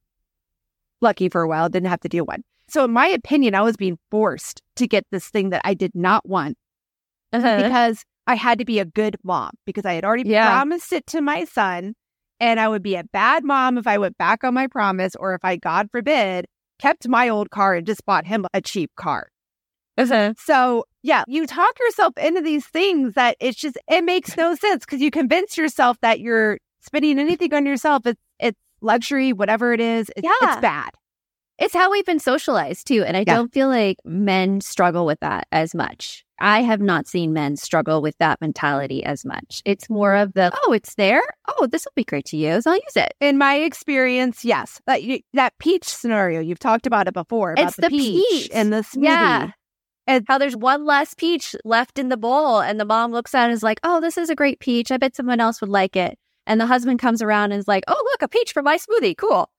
lucky 1.01 1.29
for 1.29 1.41
a 1.41 1.47
while, 1.47 1.69
didn't 1.69 1.89
have 1.89 1.99
to 2.01 2.09
deal 2.09 2.25
one. 2.25 2.43
So, 2.69 2.85
in 2.85 2.91
my 2.91 3.07
opinion, 3.07 3.55
I 3.55 3.61
was 3.61 3.75
being 3.75 3.97
forced 4.09 4.61
to 4.77 4.87
get 4.87 5.05
this 5.11 5.27
thing 5.27 5.49
that 5.49 5.61
I 5.65 5.73
did 5.73 5.91
not 5.95 6.27
want 6.27 6.57
Uh-huh. 7.33 7.57
because 7.63 8.03
I 8.27 8.35
had 8.35 8.59
to 8.59 8.65
be 8.65 8.79
a 8.79 8.85
good 8.85 9.17
mom 9.23 9.51
because 9.65 9.85
I 9.85 9.93
had 9.93 10.05
already 10.05 10.29
Yeah. 10.29 10.47
promised 10.47 10.93
it 10.93 11.05
to 11.07 11.21
my 11.21 11.43
son. 11.45 11.95
And 12.39 12.59
I 12.59 12.67
would 12.67 12.81
be 12.81 12.95
a 12.95 13.03
bad 13.03 13.43
mom 13.43 13.77
if 13.77 13.85
I 13.85 13.97
went 13.99 14.17
back 14.17 14.43
on 14.43 14.53
my 14.53 14.65
promise 14.67 15.15
or 15.15 15.35
if 15.35 15.41
I, 15.43 15.57
God 15.57 15.89
forbid, 15.91 16.45
kept 16.79 17.07
my 17.07 17.29
old 17.29 17.51
car 17.51 17.75
and 17.75 17.85
just 17.85 18.03
bought 18.05 18.25
him 18.25 18.45
a 18.53 18.61
cheap 18.61 18.91
car. 18.95 19.27
Uh-huh. 19.97 20.33
So, 20.37 20.85
yeah, 21.03 21.23
you 21.27 21.45
talk 21.47 21.77
yourself 21.79 22.17
into 22.17 22.41
these 22.41 22.65
things 22.65 23.13
that 23.13 23.35
it's 23.39 23.57
just, 23.57 23.77
it 23.89 24.03
makes 24.03 24.35
no 24.37 24.55
sense 24.55 24.85
because 24.85 25.01
you 25.01 25.11
convince 25.11 25.57
yourself 25.57 25.97
that 26.01 26.19
you're 26.19 26.57
spending 26.81 27.19
anything 27.19 27.53
on 27.53 27.65
yourself. 27.65 28.05
It's, 28.05 28.19
it's 28.39 28.59
luxury, 28.81 29.33
whatever 29.33 29.73
it 29.73 29.79
is. 29.79 30.09
It's, 30.15 30.23
Yeah. 30.25 30.31
it's 30.53 30.61
bad. 30.61 30.89
It's 31.59 31.75
how 31.75 31.91
we've 31.91 32.05
been 32.05 32.19
socialized 32.19 32.87
too. 32.87 33.03
And 33.03 33.15
I 33.15 33.19
Yeah. 33.19 33.35
don't 33.35 33.53
feel 33.53 33.67
like 33.67 33.97
men 34.03 34.61
struggle 34.61 35.05
with 35.05 35.19
that 35.19 35.47
as 35.51 35.75
much. 35.75 36.25
I 36.39 36.63
have 36.63 36.81
not 36.81 37.05
seen 37.07 37.33
men 37.33 37.55
struggle 37.55 38.01
with 38.01 38.17
that 38.17 38.41
mentality 38.41 39.03
as 39.03 39.23
much. 39.23 39.61
It's 39.63 39.87
more 39.87 40.15
of 40.15 40.33
the, 40.33 40.51
oh, 40.65 40.71
it's 40.73 40.95
there. 40.95 41.21
Oh, 41.47 41.67
this 41.67 41.85
will 41.85 41.91
be 41.95 42.03
great 42.03 42.25
to 42.25 42.37
use. 42.37 42.65
I'll 42.65 42.73
use 42.73 42.95
it. 42.95 43.13
In 43.21 43.37
my 43.37 43.57
experience, 43.57 44.43
yes, 44.43 44.81
that 44.87 45.03
you, 45.03 45.19
that 45.33 45.53
peach 45.59 45.83
scenario 45.83 46.39
you've 46.39 46.57
talked 46.57 46.87
about 46.87 47.07
it 47.07 47.13
before. 47.13 47.51
About 47.51 47.67
It's 47.67 47.75
the 47.77 47.89
peach. 47.89 48.49
and 48.51 48.73
the 48.73 48.77
smoothie. 48.77 49.03
Yeah. 49.03 49.51
And 50.11 50.25
how 50.27 50.37
there's 50.37 50.57
one 50.57 50.85
less 50.85 51.13
peach 51.13 51.55
left 51.63 51.97
in 51.97 52.09
the 52.09 52.17
bowl, 52.17 52.59
and 52.59 52.79
the 52.79 52.85
mom 52.85 53.11
looks 53.11 53.33
at 53.33 53.43
it 53.43 53.45
and 53.45 53.53
is 53.53 53.63
like, 53.63 53.79
oh, 53.83 54.01
this 54.01 54.17
is 54.17 54.29
a 54.29 54.35
great 54.35 54.59
peach. 54.59 54.91
I 54.91 54.97
bet 54.97 55.15
someone 55.15 55.39
else 55.39 55.61
would 55.61 55.69
like 55.69 55.95
it. 55.95 56.17
And 56.45 56.59
the 56.59 56.65
husband 56.65 56.99
comes 56.99 57.21
around 57.21 57.51
and 57.53 57.59
is 57.59 57.67
like, 57.67 57.83
oh, 57.87 58.01
look, 58.11 58.21
a 58.21 58.27
peach 58.27 58.51
for 58.51 58.61
my 58.61 58.77
smoothie. 58.77 59.15
Cool. 59.15 59.49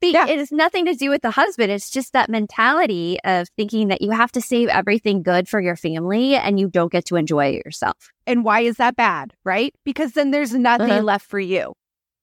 The, 0.00 0.08
Yeah. 0.08 0.26
It 0.26 0.38
has 0.38 0.50
nothing 0.50 0.86
to 0.86 0.94
do 0.94 1.08
with 1.08 1.22
the 1.22 1.30
husband. 1.30 1.70
It's 1.70 1.88
just 1.88 2.12
that 2.14 2.28
mentality 2.28 3.18
of 3.24 3.48
thinking 3.56 3.88
that 3.88 4.02
you 4.02 4.10
have 4.10 4.32
to 4.32 4.40
save 4.40 4.68
everything 4.68 5.22
good 5.22 5.48
for 5.48 5.60
your 5.60 5.76
family 5.76 6.34
and 6.34 6.58
you 6.58 6.68
don't 6.68 6.90
get 6.92 7.04
to 7.06 7.16
enjoy 7.16 7.46
it 7.54 7.64
yourself. 7.64 7.96
And 8.26 8.44
why 8.44 8.60
is 8.60 8.76
that 8.78 8.96
bad? 8.96 9.34
Right? 9.44 9.72
Because 9.84 10.12
then 10.12 10.32
there's 10.32 10.52
nothing 10.52 10.90
Uh-huh. 10.90 11.02
left 11.02 11.26
for 11.26 11.38
you. 11.40 11.74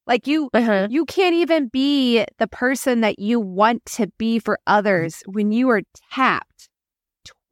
Like 0.05 0.27
you, 0.27 0.49
Uh-huh. 0.53 0.87
you 0.91 1.05
can't 1.05 1.33
even 1.35 1.69
be 1.69 2.25
the 2.37 2.47
person 2.47 3.01
that 3.01 3.19
you 3.19 3.39
want 3.39 3.85
to 3.97 4.07
be 4.17 4.37
for 4.37 4.59
others 4.67 5.23
when 5.25 5.51
you 5.51 5.69
are 5.69 5.81
tapped 6.11 6.69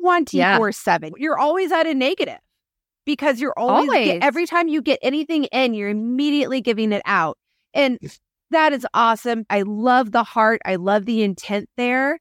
24 0.02 0.72
7. 0.72 1.14
You're 1.18 1.40
always 1.40 1.72
at 1.72 1.88
a 1.88 1.94
negative 1.94 2.40
because 3.06 3.40
you're 3.40 3.54
always, 3.58 3.90
Always. 3.90 4.20
every 4.22 4.46
time 4.46 4.68
you 4.68 4.82
get 4.82 5.00
anything 5.02 5.46
in, 5.46 5.74
you're 5.74 5.90
immediately 5.90 6.62
giving 6.62 6.92
it 6.92 7.02
out. 7.06 7.38
And 7.74 7.98
that 8.52 8.74
is 8.74 8.86
awesome. 8.94 9.46
I 9.50 9.62
love 9.62 10.12
the 10.12 10.24
heart, 10.24 10.62
I 10.66 10.76
love 10.76 11.06
the 11.06 11.24
intent 11.24 11.70
there. 11.78 12.20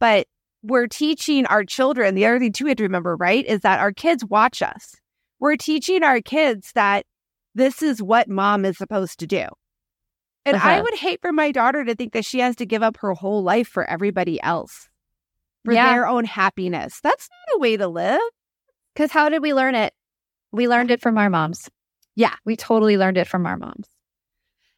But 0.00 0.26
we're 0.62 0.86
teaching 0.88 1.46
our 1.46 1.64
children, 1.64 2.14
the 2.14 2.26
other 2.26 2.38
thing 2.40 2.52
too 2.52 2.64
we 2.64 2.70
have 2.70 2.76
to 2.78 2.82
remember, 2.82 3.16
right, 3.16 3.44
is 3.46 3.60
that 3.60 3.78
our 3.80 3.92
kids 3.92 4.24
watch 4.24 4.60
us. 4.60 4.94
We're 5.40 5.56
teaching 5.56 6.02
our 6.02 6.20
kids 6.20 6.72
that 6.74 7.04
this 7.54 7.80
is 7.82 8.02
what 8.02 8.28
mom 8.28 8.64
is 8.64 8.76
supposed 8.76 9.20
to 9.20 9.26
do. 9.26 9.44
And 10.44 10.56
I 10.56 10.74
Uh-huh. 10.74 10.82
would 10.84 10.94
hate 10.98 11.20
for 11.20 11.32
my 11.32 11.52
daughter 11.52 11.84
to 11.84 11.94
think 11.94 12.12
that 12.12 12.24
she 12.24 12.40
has 12.40 12.56
to 12.56 12.66
give 12.66 12.82
up 12.82 12.96
her 12.98 13.12
whole 13.12 13.42
life 13.42 13.68
for 13.68 13.88
everybody 13.88 14.40
else, 14.42 14.88
for 15.68 15.74
Yeah. 15.74 15.92
their 15.92 16.06
own 16.06 16.24
happiness. 16.24 17.00
That's 17.02 17.28
not 17.30 17.56
a 17.56 17.58
way 17.60 17.76
to 17.76 17.88
live. 17.88 18.20
Because 18.94 19.10
how 19.10 19.28
did 19.28 19.42
we 19.42 19.54
learn 19.54 19.74
it? 19.74 19.92
We 20.52 20.68
learned 20.68 20.90
it 20.90 21.00
from 21.00 21.18
our 21.18 21.30
moms. 21.30 21.68
Yeah. 22.16 22.34
We 22.44 22.56
totally 22.56 22.96
learned 22.96 23.16
it 23.18 23.28
from 23.28 23.46
our 23.46 23.56
moms. 23.56 23.86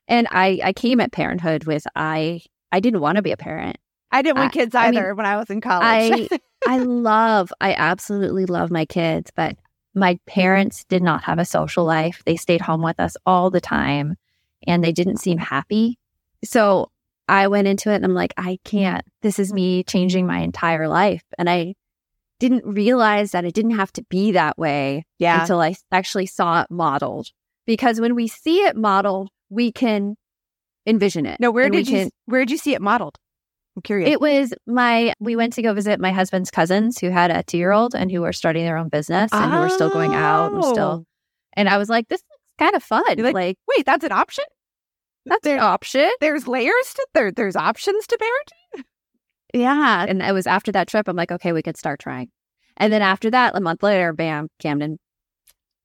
And 0.08 0.26
I, 0.30 0.60
I 0.62 0.72
came 0.72 1.00
at 1.00 1.12
parenthood 1.12 1.64
with 1.64 1.86
I 1.94 2.42
I 2.72 2.80
didn't 2.80 3.00
want 3.00 3.16
to 3.16 3.22
be 3.22 3.32
a 3.32 3.36
parent. 3.36 3.78
I 4.12 4.22
didn't 4.22 4.38
want 4.38 4.50
I- 4.50 4.54
kids 4.54 4.74
I 4.74 4.90
mean, 4.90 4.98
either 4.98 5.14
when 5.14 5.26
I 5.26 5.36
was 5.36 5.50
in 5.50 5.60
college. 5.60 6.28
I 6.32 6.38
I 6.66 6.78
love, 6.78 7.52
I 7.60 7.72
absolutely 7.72 8.44
love 8.44 8.70
my 8.70 8.84
kids, 8.84 9.30
but 9.34 9.56
my 9.94 10.14
mm-hmm. 10.14 10.30
parents 10.30 10.84
did 10.84 11.02
not 11.02 11.24
have 11.24 11.38
a 11.38 11.44
social 11.44 11.84
life. 11.84 12.22
They 12.26 12.36
stayed 12.36 12.60
home 12.60 12.82
with 12.82 13.00
us 13.00 13.16
all 13.24 13.50
the 13.50 13.60
time 13.60 14.16
and 14.66 14.84
they 14.84 14.92
didn't 14.92 15.18
seem 15.18 15.38
happy. 15.38 15.98
So 16.44 16.90
I 17.30 17.46
went 17.46 17.68
into 17.68 17.92
it 17.92 17.96
and 17.96 18.04
I'm 18.04 18.14
like, 18.14 18.34
I 18.36 18.58
can't. 18.64 19.04
This 19.22 19.38
is 19.38 19.48
mm-hmm. 19.48 19.54
me 19.54 19.84
changing 19.84 20.26
my 20.26 20.40
entire 20.40 20.88
life. 20.88 21.22
And 21.38 21.48
I 21.48 21.74
didn't 22.40 22.66
realize 22.66 23.30
that 23.30 23.44
it 23.44 23.54
didn't 23.54 23.76
have 23.76 23.92
to 23.92 24.02
be 24.10 24.32
that 24.32 24.58
way 24.58 25.04
yeah. 25.18 25.42
until 25.42 25.60
I 25.60 25.76
actually 25.92 26.26
saw 26.26 26.62
it 26.62 26.70
modeled. 26.70 27.28
Because 27.66 28.00
when 28.00 28.16
we 28.16 28.26
see 28.26 28.64
it 28.64 28.76
modeled, 28.76 29.28
we 29.48 29.70
can 29.70 30.16
envision 30.86 31.24
it. 31.24 31.38
no, 31.38 31.52
where 31.52 31.68
did 31.68 31.86
you 31.88 31.98
can- 31.98 32.10
where 32.24 32.40
did 32.40 32.50
you 32.50 32.58
see 32.58 32.74
it 32.74 32.82
modeled? 32.82 33.16
I'm 33.76 33.82
curious. 33.82 34.10
it 34.10 34.20
was 34.20 34.52
my, 34.66 35.14
we 35.20 35.36
went 35.36 35.52
to 35.52 35.62
go 35.62 35.72
visit 35.72 36.00
my 36.00 36.10
husband's 36.10 36.50
cousins 36.50 36.98
who 36.98 37.10
had 37.10 37.30
a 37.30 37.44
two 37.44 37.58
year 37.58 37.70
old 37.70 37.94
and 37.94 38.10
who 38.10 38.22
were 38.22 38.32
starting 38.32 38.64
their 38.64 38.76
own 38.76 38.88
business 38.88 39.32
and 39.32 39.52
who 39.52 39.60
were 39.60 39.68
still 39.68 39.90
going 39.90 40.14
out 40.14 40.52
and 40.52 40.64
still. 40.64 41.04
Oh. 41.04 41.06
And 41.52 41.68
I 41.68 41.78
was 41.78 41.88
like, 41.88 42.08
this 42.08 42.22
looks 42.28 42.42
kind 42.58 42.74
of 42.74 42.82
fun. 42.82 43.04
Oh. 43.08 43.22
Like, 43.22 43.34
like, 43.34 43.58
Wait, 43.68 43.86
that's 43.86 44.04
an 44.04 44.10
option? 44.10 44.44
That's 45.26 45.46
an 45.46 45.58
option. 45.60 46.10
There's 46.20 46.46
layers 46.48 46.94
to 46.94 47.06
there. 47.14 47.32
There's 47.32 47.56
options 47.56 48.06
to 48.08 48.18
parenting. 48.18 48.84
Yeah. 49.52 50.06
And 50.08 50.22
it 50.22 50.32
was 50.32 50.46
after 50.46 50.72
that 50.72 50.88
trip, 50.88 51.08
I'm 51.08 51.16
like, 51.16 51.32
okay, 51.32 51.52
we 51.52 51.62
could 51.62 51.76
start 51.76 52.00
trying. 52.00 52.28
And 52.76 52.92
then 52.92 53.02
after 53.02 53.30
that, 53.30 53.56
a 53.56 53.60
month 53.60 53.82
later, 53.82 54.12
bam, 54.12 54.48
Camden 54.60 54.98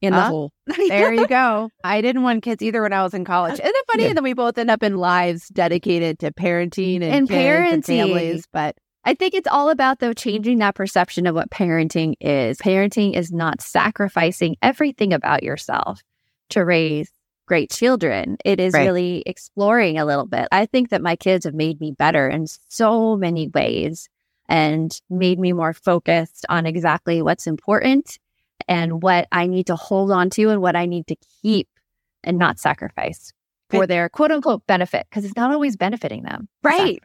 in 0.01 0.13
the 0.13 0.21
hole. 0.21 0.51
There 0.87 1.13
you 1.13 1.27
go. 1.27 1.69
I 1.83 2.01
didn't 2.01 2.23
want 2.23 2.43
kids 2.43 2.61
either 2.61 2.81
when 2.81 2.93
I 2.93 3.03
was 3.03 3.13
in 3.13 3.21
uh, 3.23 3.25
college. 3.25 3.53
Isn't 3.53 3.65
it 3.65 3.85
funny 3.91 4.03
Yeah. 4.03 4.13
that 4.13 4.23
we 4.23 4.33
both 4.33 4.57
end 4.57 4.69
up 4.69 4.83
in 4.83 4.97
lives 4.97 5.47
dedicated 5.49 6.19
to 6.19 6.31
mm, 6.31 6.33
parenting 6.33 6.95
and, 6.95 7.03
And 7.03 7.27
kids 7.29 7.71
and 7.73 7.83
parenting. 7.83 7.85
families? 7.85 8.45
But 8.51 8.75
I 9.03 9.13
think 9.13 9.33
it's 9.33 9.47
all 9.47 9.69
about 9.69 9.99
though 9.99 10.13
changing 10.13 10.59
that 10.59 10.75
perception 10.75 11.27
of 11.27 11.35
what 11.35 11.49
parenting 11.49 12.15
is. 12.19 12.57
Parenting 12.57 13.15
is 13.15 13.31
not 13.31 13.61
sacrificing 13.61 14.55
everything 14.61 15.13
about 15.13 15.43
yourself 15.43 16.01
to 16.51 16.63
raise 16.63 17.09
great 17.45 17.69
children. 17.69 18.37
It 18.43 18.59
is 18.59 18.73
Right. 18.73 18.85
really 18.85 19.23
exploring 19.25 19.97
a 19.97 20.05
little 20.05 20.25
bit. 20.25 20.47
I 20.51 20.65
think 20.65 20.89
that 20.89 21.01
my 21.01 21.15
kids 21.15 21.45
have 21.45 21.53
made 21.53 21.79
me 21.79 21.91
better 21.91 22.27
in 22.27 22.47
so 22.69 23.15
many 23.15 23.47
ways 23.49 24.09
and 24.47 24.99
made 25.09 25.39
me 25.39 25.53
more 25.53 25.73
focused 25.73 26.45
on 26.49 26.65
exactly 26.65 27.21
what's 27.21 27.47
important 27.47 28.19
and 28.67 29.01
what 29.03 29.27
I 29.31 29.47
need 29.47 29.67
to 29.67 29.75
hold 29.75 30.11
on 30.11 30.29
to 30.31 30.49
and 30.49 30.61
what 30.61 30.75
I 30.75 30.85
need 30.85 31.07
to 31.07 31.15
keep 31.41 31.67
and 32.23 32.37
not 32.37 32.59
sacrifice 32.59 33.31
for 33.69 33.81
Good. 33.81 33.89
their 33.89 34.09
quote 34.09 34.31
unquote 34.31 34.65
benefit 34.67 35.05
because 35.09 35.25
it's 35.25 35.35
not 35.35 35.51
always 35.51 35.75
benefiting 35.75 36.23
them. 36.23 36.47
Right. 36.63 36.99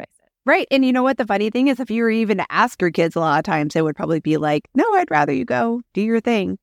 right. 0.47 0.67
And 0.71 0.85
you 0.85 0.93
know 0.93 1.03
what 1.03 1.19
the 1.19 1.27
funny 1.27 1.51
thing 1.51 1.69
is, 1.69 1.81
if 1.81 1.91
you 1.91 2.03
were 2.03 2.11
even 2.11 2.39
to 2.39 2.47
ask 2.51 2.81
your 2.81 2.91
kids 2.91 3.17
a 3.17 3.21
lot 3.21 3.39
of 3.39 3.45
times, 3.45 3.75
they 3.75 3.83
would 3.83 3.97
probably 3.97 4.21
be 4.21 4.37
like, 4.37 4.69
No, 4.75 4.85
I'd 4.95 5.11
rather 5.11 5.33
you 5.33 5.45
go 5.45 5.81
do 5.95 6.01
your 6.03 6.21
thing. 6.21 6.59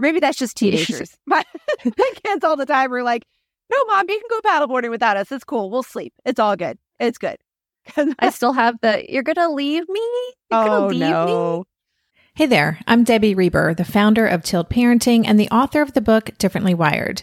Or 0.00 0.02
maybe 0.02 0.18
that's 0.18 0.38
just 0.38 0.56
teenagers. 0.56 1.14
my, 1.26 1.44
my 1.84 2.12
kids 2.24 2.42
all 2.42 2.56
the 2.56 2.64
time 2.64 2.90
are 2.94 3.02
like, 3.02 3.22
No, 3.70 3.84
mom, 3.84 4.06
you 4.08 4.18
can 4.18 4.28
go 4.30 4.48
paddleboarding 4.48 4.88
without 4.88 5.18
us. 5.18 5.30
It's 5.30 5.44
cool. 5.44 5.70
We'll 5.70 5.82
sleep. 5.82 6.14
It's 6.24 6.40
all 6.40 6.56
good. 6.56 6.78
It's 6.98 7.18
good. 7.18 7.36
I 8.18 8.30
still 8.30 8.54
have 8.54 8.76
the 8.80 9.04
you're 9.10 9.22
gonna 9.22 9.50
leave 9.50 9.86
me? 9.90 10.00
You're 10.50 10.64
gonna 10.64 10.84
oh 10.84 10.86
leave 10.86 11.00
no. 11.00 11.64
Hey 12.34 12.46
there, 12.46 12.78
I'm 12.86 13.04
Debbie 13.04 13.34
Reber, 13.34 13.74
the 13.74 13.84
founder 13.84 14.26
of 14.26 14.42
Tilt 14.42 14.70
Parenting 14.70 15.24
and 15.26 15.38
the 15.38 15.50
author 15.50 15.82
of 15.82 15.92
the 15.92 16.00
book 16.00 16.30
Differently 16.38 16.72
Wired. 16.72 17.22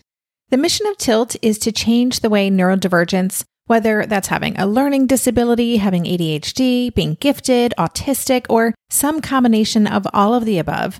The 0.49 0.57
mission 0.57 0.85
of 0.85 0.97
Tilt 0.97 1.35
is 1.41 1.57
to 1.59 1.71
change 1.71 2.19
the 2.19 2.29
way 2.29 2.51
neurodivergence, 2.51 3.43
Whether 3.65 4.05
that's 4.05 4.27
having 4.27 4.55
a 4.59 4.67
learning 4.67 5.07
disability, 5.07 5.77
having 5.77 6.03
ADHD, 6.03 6.93
being 6.93 7.15
gifted, 7.15 7.73
autistic, 7.79 8.45
or 8.49 8.75
some 8.91 9.19
combination 9.19 9.87
of 9.87 10.05
all 10.13 10.35
of 10.35 10.45
the 10.45 10.59
above, 10.59 10.99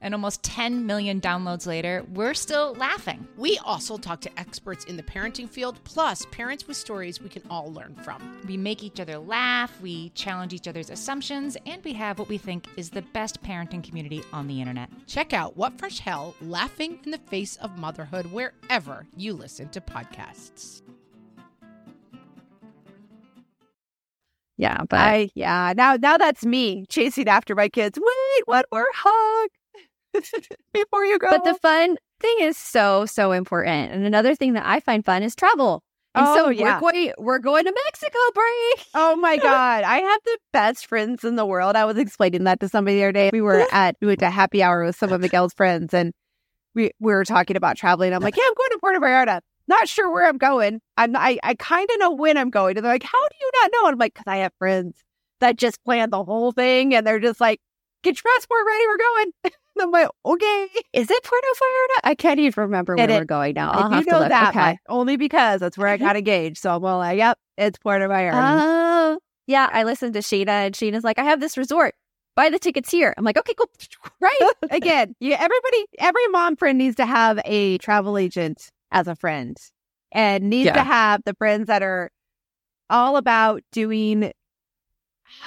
And 0.00 0.14
almost 0.14 0.42
10 0.42 0.86
million 0.86 1.20
downloads 1.20 1.66
later, 1.66 2.04
we're 2.12 2.34
still 2.34 2.74
laughing. 2.74 3.26
We 3.36 3.58
also 3.58 3.96
talk 3.96 4.20
to 4.22 4.40
experts 4.40 4.84
in 4.84 4.96
the 4.96 5.02
parenting 5.02 5.48
field, 5.48 5.78
plus 5.84 6.26
parents 6.30 6.66
with 6.66 6.76
stories 6.76 7.20
we 7.20 7.28
can 7.28 7.42
all 7.50 7.72
learn 7.72 7.94
from. 7.96 8.40
We 8.46 8.56
make 8.56 8.82
each 8.82 9.00
other 9.00 9.18
laugh, 9.18 9.80
we 9.80 10.10
challenge 10.10 10.54
each 10.54 10.68
other's 10.68 10.90
assumptions, 10.90 11.56
and 11.66 11.82
we 11.84 11.92
have 11.94 12.18
what 12.18 12.28
we 12.28 12.38
think 12.38 12.66
is 12.76 12.90
the 12.90 13.02
best 13.02 13.42
parenting 13.42 13.84
community 13.84 14.22
on 14.32 14.46
the 14.46 14.60
internet. 14.60 14.90
Check 15.06 15.32
out 15.32 15.56
What 15.56 15.78
Fresh 15.78 16.00
Hell 16.00 16.34
Laughing 16.40 17.00
in 17.04 17.10
the 17.10 17.18
Face 17.18 17.56
of 17.56 17.78
Motherhood 17.78 18.26
wherever 18.26 19.06
you 19.16 19.34
listen 19.34 19.68
to 19.70 19.80
podcasts. 19.80 20.82
Yeah, 24.56 24.82
but 24.90 25.00
I 25.00 25.30
yeah. 25.34 25.72
Now 25.74 25.96
now 25.96 26.18
that's 26.18 26.44
me 26.44 26.84
chasing 26.90 27.28
after 27.28 27.54
my 27.54 27.70
kids. 27.70 27.98
Wait, 27.98 28.46
one 28.46 28.64
more 28.70 28.86
hug 28.94 29.48
before 30.72 31.04
you 31.04 31.18
go. 31.18 31.28
but 31.30 31.44
the 31.44 31.54
fun 31.54 31.96
thing 32.20 32.36
is 32.40 32.56
so 32.56 33.06
so 33.06 33.32
important. 33.32 33.92
And 33.92 34.04
another 34.06 34.34
thing 34.34 34.54
that 34.54 34.66
I 34.66 34.80
find 34.80 35.04
fun 35.04 35.22
is 35.22 35.34
travel. 35.34 35.82
And 36.14 36.26
Oh, 36.26 36.34
so 36.34 36.46
we're 36.48 36.80
going 36.80 37.12
we're 37.18 37.38
going 37.38 37.64
to 37.64 37.74
Mexico 37.84 38.18
break. 38.34 38.86
Oh 38.94 39.16
my 39.16 39.36
God. 39.42 39.84
I 39.84 39.98
have 39.98 40.20
the 40.24 40.38
best 40.52 40.86
friends 40.86 41.24
in 41.24 41.36
the 41.36 41.46
world. 41.46 41.76
I 41.76 41.84
was 41.84 41.98
explaining 41.98 42.44
that 42.44 42.60
to 42.60 42.68
somebody 42.68 42.96
the 42.96 43.04
other 43.04 43.12
day. 43.12 43.30
We 43.32 43.40
were 43.40 43.64
at, 43.72 43.96
we 44.00 44.08
went 44.08 44.18
to 44.20 44.30
happy 44.30 44.62
hour 44.62 44.84
with 44.84 44.96
some 44.96 45.12
of 45.12 45.20
Miguel's 45.20 45.54
friends 45.54 45.94
and 45.94 46.12
we, 46.74 46.90
we 47.00 47.12
were 47.12 47.24
talking 47.24 47.56
about 47.56 47.76
traveling. 47.76 48.12
I'm 48.12 48.22
like, 48.22 48.36
yeah, 48.36 48.44
I'm 48.46 48.54
going 48.54 48.70
to 48.70 48.78
Puerto 48.80 49.00
Vallarta. 49.00 49.40
Not 49.68 49.88
sure 49.88 50.12
where 50.12 50.26
I'm 50.26 50.38
going. 50.38 50.80
I'm, 50.96 51.14
I, 51.16 51.38
I 51.44 51.54
kind 51.54 51.88
of 51.92 52.00
know 52.00 52.10
when 52.12 52.36
I'm 52.36 52.50
going. 52.50 52.76
And 52.76 52.84
they're 52.84 52.92
like, 52.92 53.04
how 53.04 53.28
do 53.28 53.36
you 53.40 53.50
not 53.62 53.70
know? 53.72 53.86
And 53.86 53.92
I'm 53.94 53.98
like, 53.98 54.14
because 54.14 54.26
I 54.26 54.38
have 54.38 54.52
friends 54.58 54.96
that 55.40 55.56
just 55.56 55.82
planned 55.84 56.12
the 56.12 56.24
whole 56.24 56.50
thing. 56.50 56.92
And 56.94 57.06
they're 57.06 57.20
just 57.20 57.40
like, 57.40 57.60
get 58.02 58.16
your 58.16 58.34
passport 58.34 58.60
ready. 58.66 58.84
We're 58.86 58.98
going. 58.98 59.32
and 59.76 59.82
I'm 59.82 59.90
like, 59.90 60.08
okay. 60.24 60.68
Is 60.92 61.10
it 61.10 61.22
Puerto 61.22 61.46
Vallarta? 61.56 62.00
I 62.10 62.14
can't 62.14 62.40
even 62.40 62.62
remember 62.62 62.96
where 62.96 63.08
it- 63.10 63.18
we're 63.18 63.24
going 63.24 63.54
now. 63.54 63.70
I'll 63.70 63.92
I 63.92 63.96
have 63.96 64.04
to 64.04 64.10
know 64.10 64.18
look. 64.20 64.28
that 64.28 64.48
okay. 64.56 64.78
only 64.88 65.16
because 65.16 65.60
that's 65.60 65.78
where 65.78 65.88
I 65.88 65.96
got 65.98 66.16
engaged. 66.16 66.58
So 66.58 66.74
I'm 66.76 66.84
all 66.84 66.98
like, 66.98 67.18
yep, 67.18 67.38
it's 67.56 67.78
Puerto 67.78 68.08
Vallarta. 68.08 68.32
Oh, 68.34 69.18
yeah. 69.46 69.68
I 69.72 69.84
listened 69.84 70.14
to 70.14 70.20
Sheena, 70.20 70.48
and 70.66 70.74
Sheena's 70.74 71.04
like, 71.04 71.18
I 71.18 71.24
have 71.24 71.40
this 71.40 71.56
resort. 71.56 71.94
Buy 72.36 72.48
the 72.48 72.58
tickets 72.58 72.90
here. 72.90 73.12
I'm 73.18 73.24
like, 73.24 73.36
okay, 73.38 73.54
cool. 73.54 73.68
right? 74.20 74.38
Again, 74.70 75.14
you 75.20 75.32
everybody, 75.32 75.84
every 75.98 76.26
mom 76.28 76.56
friend 76.56 76.78
needs 76.78 76.96
to 76.96 77.06
have 77.06 77.40
a 77.44 77.78
travel 77.78 78.16
agent 78.16 78.70
as 78.92 79.08
a 79.08 79.16
friend, 79.16 79.56
and 80.12 80.48
needs 80.50 80.66
Yeah. 80.66 80.74
to 80.74 80.82
have 80.82 81.22
the 81.24 81.34
friends 81.34 81.66
that 81.66 81.82
are 81.82 82.10
all 82.88 83.16
about 83.16 83.62
doing. 83.72 84.32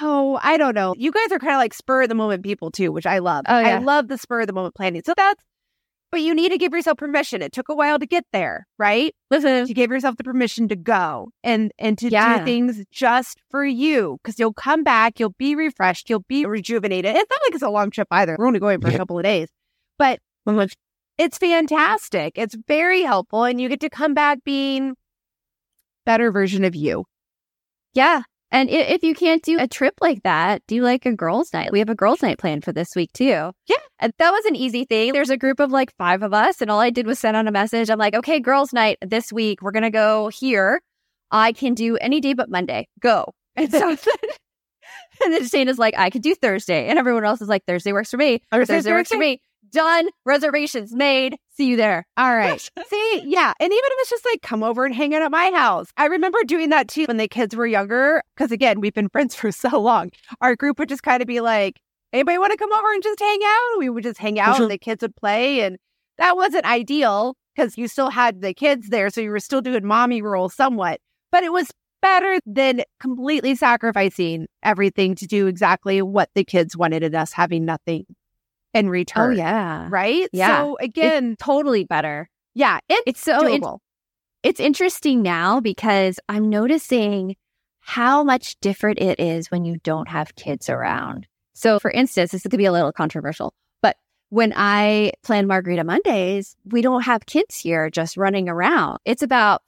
Oh, 0.00 0.38
I 0.42 0.56
don't 0.56 0.74
know. 0.74 0.94
You 0.96 1.10
guys 1.12 1.30
are 1.32 1.38
kind 1.38 1.52
of 1.52 1.58
like 1.58 1.74
spur 1.74 2.02
of 2.02 2.08
the 2.08 2.14
moment 2.14 2.42
people 2.42 2.70
too, 2.70 2.90
which 2.92 3.06
I 3.06 3.18
love. 3.18 3.44
Oh, 3.48 3.58
yeah. 3.58 3.76
I 3.76 3.78
love 3.78 4.08
the 4.08 4.18
spur 4.18 4.40
of 4.42 4.46
the 4.46 4.52
moment 4.52 4.74
planning. 4.74 5.02
So 5.04 5.14
that's, 5.16 5.42
but 6.10 6.20
you 6.20 6.34
need 6.34 6.50
to 6.50 6.58
give 6.58 6.72
yourself 6.72 6.98
permission. 6.98 7.42
It 7.42 7.52
took 7.52 7.68
a 7.68 7.74
while 7.74 7.98
to 7.98 8.06
get 8.06 8.24
there, 8.32 8.66
right? 8.78 9.14
Listen, 9.30 9.66
To 9.66 9.74
give 9.74 9.90
yourself 9.90 10.16
the 10.16 10.24
permission 10.24 10.68
to 10.68 10.76
go 10.76 11.30
and 11.42 11.72
and 11.78 11.98
to 11.98 12.08
Yeah. 12.08 12.38
do 12.38 12.44
things 12.44 12.84
just 12.92 13.40
for 13.50 13.64
you, 13.64 14.18
because 14.22 14.38
you'll 14.38 14.52
come 14.54 14.84
back, 14.84 15.18
you'll 15.18 15.34
be 15.38 15.56
refreshed, 15.56 16.08
you'll 16.08 16.24
be 16.28 16.46
rejuvenated. 16.46 17.16
It's 17.16 17.30
not 17.30 17.40
like 17.44 17.54
it's 17.54 17.62
a 17.62 17.68
long 17.70 17.90
trip 17.90 18.08
either. 18.10 18.36
We're 18.38 18.46
only 18.46 18.60
going 18.60 18.80
for 18.80 18.88
a 18.88 18.96
couple 18.96 19.18
of 19.18 19.24
days, 19.24 19.48
but 19.98 20.20
it's 21.18 21.38
fantastic. 21.38 22.34
It's 22.36 22.56
very 22.68 23.02
helpful, 23.02 23.44
and 23.44 23.60
you 23.60 23.68
get 23.68 23.80
to 23.80 23.90
come 23.90 24.14
back 24.14 24.38
being 24.44 24.94
better 26.06 26.30
version 26.30 26.64
of 26.64 26.74
you. 26.76 27.04
yeah. 27.94 28.22
And 28.54 28.70
if 28.70 29.02
you 29.02 29.16
can't 29.16 29.42
do 29.42 29.58
a 29.58 29.66
trip 29.66 29.94
like 30.00 30.22
that, 30.22 30.62
do 30.68 30.80
like 30.80 31.06
a 31.06 31.12
girls' 31.12 31.52
night. 31.52 31.72
We 31.72 31.80
have 31.80 31.88
a 31.90 31.94
girls' 31.96 32.22
night 32.22 32.38
planned 32.38 32.62
for 32.62 32.70
this 32.70 32.94
week 32.94 33.12
too. 33.12 33.50
Yeah. 33.66 33.76
And 33.98 34.12
that 34.18 34.30
was 34.30 34.44
an 34.44 34.54
easy 34.54 34.84
thing. 34.84 35.12
There's 35.12 35.28
a 35.28 35.36
group 35.36 35.58
of 35.58 35.72
like 35.72 35.92
five 35.96 36.22
of 36.22 36.32
us, 36.32 36.60
and 36.60 36.70
all 36.70 36.78
I 36.78 36.90
did 36.90 37.04
was 37.04 37.18
send 37.18 37.36
out 37.36 37.48
a 37.48 37.50
message. 37.50 37.90
I'm 37.90 37.98
like, 37.98 38.14
okay, 38.14 38.38
girls' 38.38 38.72
night 38.72 38.98
this 39.02 39.32
week. 39.32 39.60
We're 39.60 39.72
gonna 39.72 39.90
go 39.90 40.28
here. 40.28 40.80
I 41.32 41.50
can 41.52 41.74
do 41.74 41.96
any 41.96 42.20
day 42.20 42.34
but 42.34 42.48
Monday. 42.48 42.88
Go. 43.00 43.34
And 43.56 43.70
so 43.70 43.96
and 45.24 45.32
then 45.32 45.46
Shane 45.46 45.74
like, 45.76 45.94
I 45.96 46.10
could 46.10 46.22
do 46.22 46.34
Thursday. 46.34 46.88
And 46.88 46.98
everyone 46.98 47.24
else 47.24 47.40
is 47.40 47.48
like, 47.48 47.64
Thursday 47.66 47.92
works 47.92 48.10
for 48.10 48.16
me. 48.16 48.42
Thursday 48.50 48.74
Thursday 48.74 48.92
works 48.92 49.10
for 49.10 49.18
me. 49.18 49.40
Done. 49.74 50.08
Reservations 50.24 50.94
made. 50.94 51.36
See 51.56 51.66
you 51.66 51.76
there. 51.76 52.06
All 52.16 52.32
right. 52.36 52.60
See, 52.60 53.22
yeah. 53.26 53.52
And 53.58 53.72
even 53.72 53.84
if 53.84 53.98
it's 54.00 54.10
just 54.10 54.24
like 54.24 54.40
come 54.40 54.62
over 54.62 54.84
and 54.84 54.94
hang 54.94 55.14
out 55.14 55.22
at 55.22 55.32
my 55.32 55.50
house. 55.50 55.88
I 55.96 56.06
remember 56.06 56.38
doing 56.44 56.70
that 56.70 56.86
too 56.86 57.06
when 57.06 57.16
the 57.16 57.26
kids 57.26 57.56
were 57.56 57.66
younger. 57.66 58.22
Cause 58.36 58.52
again, 58.52 58.80
we've 58.80 58.94
been 58.94 59.08
friends 59.08 59.34
for 59.34 59.50
so 59.50 59.80
long. 59.80 60.10
Our 60.40 60.54
group 60.54 60.78
would 60.78 60.88
just 60.88 61.02
kind 61.02 61.20
of 61.20 61.26
be 61.26 61.40
like, 61.40 61.80
anybody 62.12 62.38
want 62.38 62.52
to 62.52 62.56
come 62.56 62.72
over 62.72 62.92
and 62.92 63.02
just 63.02 63.18
hang 63.18 63.40
out? 63.44 63.78
We 63.80 63.90
would 63.90 64.04
just 64.04 64.18
hang 64.18 64.38
out 64.38 64.60
and 64.60 64.70
the 64.70 64.78
kids 64.78 65.02
would 65.02 65.16
play. 65.16 65.62
And 65.62 65.76
that 66.18 66.36
wasn't 66.36 66.66
ideal 66.66 67.34
because 67.56 67.76
you 67.76 67.88
still 67.88 68.10
had 68.10 68.42
the 68.42 68.54
kids 68.54 68.90
there. 68.90 69.10
So 69.10 69.20
you 69.20 69.30
were 69.30 69.40
still 69.40 69.60
doing 69.60 69.84
mommy 69.84 70.22
role 70.22 70.48
somewhat, 70.48 71.00
but 71.32 71.42
it 71.42 71.52
was 71.52 71.68
better 72.00 72.38
than 72.46 72.82
completely 73.00 73.56
sacrificing 73.56 74.46
everything 74.62 75.16
to 75.16 75.26
do 75.26 75.48
exactly 75.48 76.00
what 76.00 76.28
the 76.36 76.44
kids 76.44 76.76
wanted 76.76 77.02
and 77.02 77.16
us 77.16 77.32
having 77.32 77.64
nothing 77.64 78.04
in 78.74 78.86
Oh 78.86 78.90
return. 78.90 79.36
yeah. 79.36 79.86
Right? 79.90 80.28
Yeah. 80.32 80.58
So 80.64 80.76
again, 80.80 81.36
Totally 81.38 81.84
better. 81.84 82.28
yeah, 82.54 82.80
it's 82.88 83.02
It's 83.06 83.20
so 83.22 83.46
in- 83.46 83.62
it's 84.42 84.60
interesting 84.60 85.22
now 85.22 85.60
because 85.60 86.18
I'm 86.28 86.50
noticing 86.50 87.36
how 87.80 88.22
much 88.24 88.56
different 88.60 88.98
it 88.98 89.18
is 89.20 89.50
when 89.50 89.64
you 89.64 89.78
don't 89.82 90.08
have 90.08 90.34
kids 90.34 90.68
around. 90.68 91.26
So, 91.54 91.78
for 91.78 91.90
instance, 91.90 92.32
this 92.32 92.42
could 92.42 92.58
be 92.58 92.64
a 92.64 92.72
little 92.72 92.92
controversial, 92.92 93.54
but 93.80 93.96
when 94.30 94.52
I 94.56 95.12
plan 95.22 95.46
Margarita 95.46 95.84
Mondays, 95.84 96.56
we 96.64 96.82
don't 96.82 97.02
have 97.02 97.26
kids 97.26 97.56
here 97.58 97.88
just 97.90 98.16
running 98.16 98.48
around. 98.48 98.98
It's 99.04 99.22
about 99.22 99.62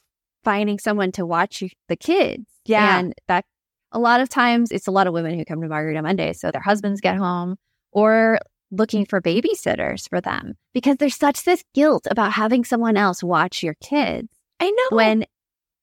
finding 0.45 0.79
someone 0.79 1.13
to 1.13 1.25
watch 1.25 1.63
the 1.89 1.97
kids. 1.97 2.45
Yeah. 2.65 2.99
And 2.99 3.15
that 3.29 3.45
a 3.93 3.99
lot 3.99 4.21
of 4.21 4.29
times 4.29 4.73
it's 4.73 4.87
a 4.89 4.91
lot 4.91 5.07
of 5.07 5.13
women 5.13 5.39
who 5.39 5.45
come 5.45 5.61
to 5.63 5.69
Margarita 5.69 6.03
Mondays. 6.03 6.41
So 6.41 6.51
their 6.51 6.61
husbands 6.61 7.01
get 7.01 7.17
home 7.17 7.57
or 7.93 8.41
looking 8.71 9.07
for 9.07 9.21
babysitters 9.21 10.09
for 10.09 10.21
them 10.21 10.55
because 10.75 10.97
there's 10.97 11.17
such 11.17 11.45
this 11.45 11.63
guilt 11.75 12.07
about 12.11 12.33
having 12.33 12.65
someone 12.65 12.97
else 12.97 13.23
watch 13.23 13.63
your 13.63 13.77
kids 13.81 14.29
I 14.61 14.71
know. 14.71 14.97
when 14.97 15.25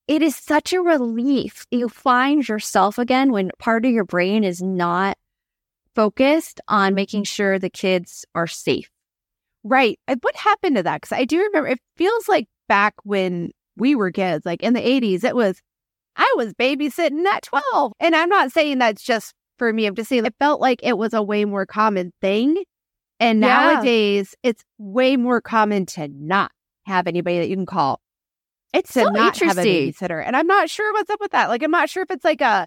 it 0.06 0.22
is 0.22 0.36
such 0.36 0.72
a 0.72 0.80
relief. 0.80 1.66
You 1.70 1.88
find 1.88 2.46
yourself 2.46 2.98
again 2.98 3.32
when 3.32 3.50
part 3.58 3.84
of 3.86 3.90
your 3.92 4.04
brain 4.04 4.44
is 4.44 4.60
not 4.60 5.16
focused 5.94 6.60
on 6.68 6.94
making 6.94 7.24
sure 7.24 7.58
the 7.58 7.70
kids 7.70 8.26
are 8.34 8.46
safe. 8.46 8.90
Right. 9.62 9.98
What 10.20 10.36
happened 10.36 10.76
to 10.76 10.82
that? 10.82 11.00
Because 11.00 11.16
I 11.16 11.24
do 11.24 11.38
remember 11.38 11.68
it 11.68 11.80
feels 11.96 12.28
like 12.28 12.48
back 12.68 12.94
when 13.04 13.52
we 13.76 13.94
were 13.94 14.10
kids, 14.10 14.44
like 14.44 14.62
in 14.62 14.74
the 14.74 14.80
80s, 14.80 15.24
it 15.24 15.34
was, 15.34 15.60
I 16.16 16.32
was 16.36 16.52
babysitting 16.52 17.24
at 17.24 17.44
12. 17.44 17.92
And 17.98 18.14
I'm 18.14 18.28
not 18.28 18.52
saying 18.52 18.78
that's 18.78 19.02
just 19.02 19.32
for 19.58 19.72
me. 19.72 19.86
I'm 19.86 19.94
just 19.94 20.10
saying 20.10 20.26
it 20.26 20.34
felt 20.38 20.60
like 20.60 20.80
it 20.82 20.98
was 20.98 21.14
a 21.14 21.22
way 21.22 21.44
more 21.46 21.64
common 21.64 22.12
thing. 22.20 22.62
And 23.20 23.40
Yeah. 23.40 23.48
nowadays, 23.48 24.34
it's 24.42 24.64
way 24.78 25.16
more 25.16 25.40
common 25.40 25.86
to 25.86 26.08
not 26.08 26.52
have 26.86 27.06
anybody 27.06 27.38
that 27.38 27.48
you 27.48 27.56
can 27.56 27.66
call. 27.66 28.00
It's 28.72 28.92
to 28.94 29.00
so 29.02 29.08
not 29.10 29.38
have 29.38 29.58
a 29.58 29.62
babysitter. 29.62 30.22
And 30.24 30.36
I'm 30.36 30.46
not 30.46 30.68
sure 30.68 30.92
what's 30.92 31.10
up 31.10 31.20
with 31.20 31.30
that. 31.30 31.48
Like, 31.48 31.62
I'm 31.62 31.70
not 31.70 31.88
sure 31.88 32.02
if 32.02 32.10
it's 32.10 32.24
like 32.24 32.40
a, 32.40 32.66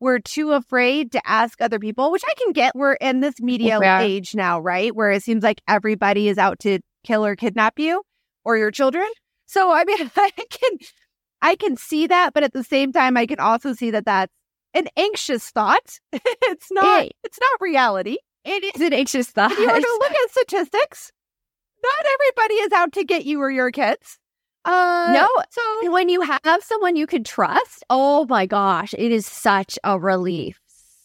we're 0.00 0.18
too 0.18 0.52
afraid 0.52 1.12
to 1.12 1.20
ask 1.28 1.60
other 1.60 1.78
people, 1.78 2.10
which 2.10 2.22
I 2.26 2.32
can 2.42 2.52
get. 2.52 2.74
We're 2.74 2.94
in 2.94 3.20
this 3.20 3.34
media 3.38 3.78
Yeah. 3.78 4.02
age 4.02 4.34
now, 4.34 4.58
right? 4.58 4.94
Where 4.96 5.10
it 5.10 5.22
seems 5.22 5.42
like 5.44 5.60
everybody 5.68 6.28
is 6.28 6.38
out 6.38 6.58
to 6.60 6.80
kill 7.04 7.24
or 7.24 7.36
kidnap 7.36 7.78
you 7.78 8.02
or 8.44 8.56
your 8.56 8.70
children. 8.70 9.06
So, 9.46 9.70
I 9.72 9.84
mean, 9.84 10.10
I 10.16 10.30
can, 10.30 10.78
I 11.42 11.54
can 11.56 11.76
see 11.76 12.06
that. 12.06 12.32
But 12.32 12.44
at 12.44 12.54
the 12.54 12.64
same 12.64 12.92
time, 12.92 13.18
I 13.18 13.26
can 13.26 13.40
also 13.40 13.74
see 13.74 13.90
that 13.90 14.06
that's 14.06 14.32
an 14.72 14.88
anxious 14.96 15.50
thought. 15.50 15.98
it's 16.12 16.72
not, 16.72 17.02
it's 17.22 17.38
not 17.38 17.60
reality. 17.60 18.16
It 18.44 18.74
is 18.74 18.80
an 18.80 18.92
anxious 18.92 19.28
thought. 19.28 19.52
if 19.52 19.58
you 19.58 19.66
were 19.66 19.74
to 19.80 19.98
look 20.00 20.12
at 20.12 20.30
statistics, 20.30 21.12
not 21.82 22.06
everybody 22.14 22.54
is 22.54 22.72
out 22.72 22.92
to 22.92 23.04
get 23.04 23.24
you 23.24 23.40
or 23.40 23.50
your 23.50 23.70
kids. 23.70 24.18
Uh, 24.64 25.12
No, 25.14 25.28
so 25.50 25.90
when 25.90 26.08
you 26.08 26.20
have 26.22 26.62
someone 26.62 26.96
you 26.96 27.06
can 27.06 27.24
trust, 27.24 27.84
oh 27.90 28.26
my 28.28 28.46
gosh, 28.46 28.94
it 28.98 29.12
is 29.12 29.26
such 29.26 29.78
a 29.84 29.98
relief. 29.98 30.60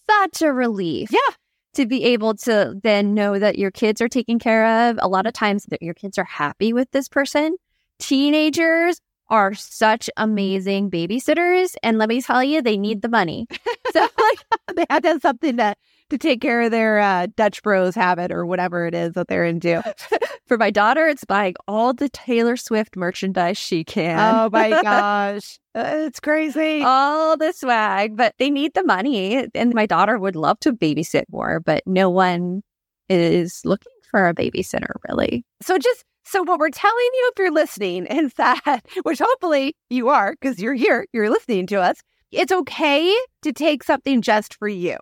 Such 0.09 0.41
a 0.41 0.51
relief. 0.53 1.09
Yeah. 1.11 1.33
To 1.75 1.85
be 1.85 2.03
able 2.05 2.35
to 2.35 2.75
then 2.83 3.13
know 3.13 3.37
that 3.39 3.57
your 3.57 3.71
kids 3.71 4.01
are 4.01 4.07
taken 4.07 4.39
care 4.39 4.89
of. 4.89 4.97
A 5.01 5.07
lot 5.09 5.25
of 5.25 5.33
times 5.33 5.65
that 5.65 5.81
your 5.81 5.93
kids 5.93 6.17
are 6.17 6.23
happy 6.25 6.71
with 6.73 6.89
this 6.91 7.09
person. 7.09 7.55
Teenagers 7.99 9.01
are 9.29 9.53
such 9.55 10.09
amazing 10.15 10.91
babysitters. 10.91 11.75
And 11.83 11.97
let 11.97 12.07
me 12.07 12.21
tell 12.21 12.43
you, 12.43 12.61
they 12.61 12.77
need 12.77 13.01
the 13.01 13.09
money. 13.09 13.47
so 13.91 13.99
like 14.01 14.39
they 14.75 14.85
had 14.89 15.03
to 15.03 15.09
have 15.09 15.21
something 15.21 15.57
to 15.57 15.75
to 16.09 16.17
take 16.17 16.41
care 16.41 16.61
of 16.61 16.71
their 16.71 16.99
uh, 16.99 17.27
Dutch 17.35 17.61
Bros 17.63 17.95
habit 17.95 18.31
or 18.31 18.45
whatever 18.45 18.85
it 18.85 18.93
is 18.93 19.13
that 19.13 19.27
they're 19.27 19.45
into. 19.45 19.81
For 20.47 20.57
my 20.57 20.69
daughter, 20.69 21.07
it's 21.07 21.25
buying 21.25 21.55
all 21.67 21.93
the 21.93 22.09
Taylor 22.09 22.55
Swift 22.55 22.95
merchandise 22.95 23.57
she 23.57 23.83
can. 23.83 24.19
oh 24.19 24.49
my 24.51 24.69
gosh, 24.83 25.57
Uh, 25.75 26.05
it's 26.07 26.19
crazy. 26.19 26.81
all 26.83 27.35
the 27.37 27.51
swag, 27.51 28.15
but 28.15 28.33
they 28.37 28.51
need 28.51 28.73
the 28.75 28.83
money. 28.83 29.47
And 29.55 29.73
my 29.73 29.85
daughter 29.87 30.19
would 30.19 30.35
love 30.35 30.59
to 30.59 30.71
babysit 30.73 31.23
more, 31.31 31.59
but 31.59 31.81
no 31.87 32.09
one 32.11 32.61
is 33.09 33.61
looking 33.65 33.91
for 34.11 34.27
a 34.27 34.33
babysitter 34.35 34.91
really. 35.09 35.43
So 35.61 35.77
just 35.77 36.03
so 36.27 36.41
what 36.43 36.59
we're 36.59 36.69
telling 36.69 36.95
you 37.13 37.31
if 37.33 37.39
you're 37.39 37.51
listening 37.51 38.05
is 38.09 38.33
that 38.35 38.81
which 39.03 39.19
hopefully 39.19 39.75
you 39.89 40.09
are 40.09 40.33
because 40.39 40.59
you're 40.59 40.73
here, 40.75 41.05
you're 41.13 41.29
listening 41.29 41.65
to 41.67 41.81
us. 41.81 41.97
It's 42.31 42.51
okay 42.51 43.15
to 43.43 43.51
take 43.53 43.83
something 43.83 44.21
just 44.21 44.55
for 44.55 44.67
you. 44.67 44.97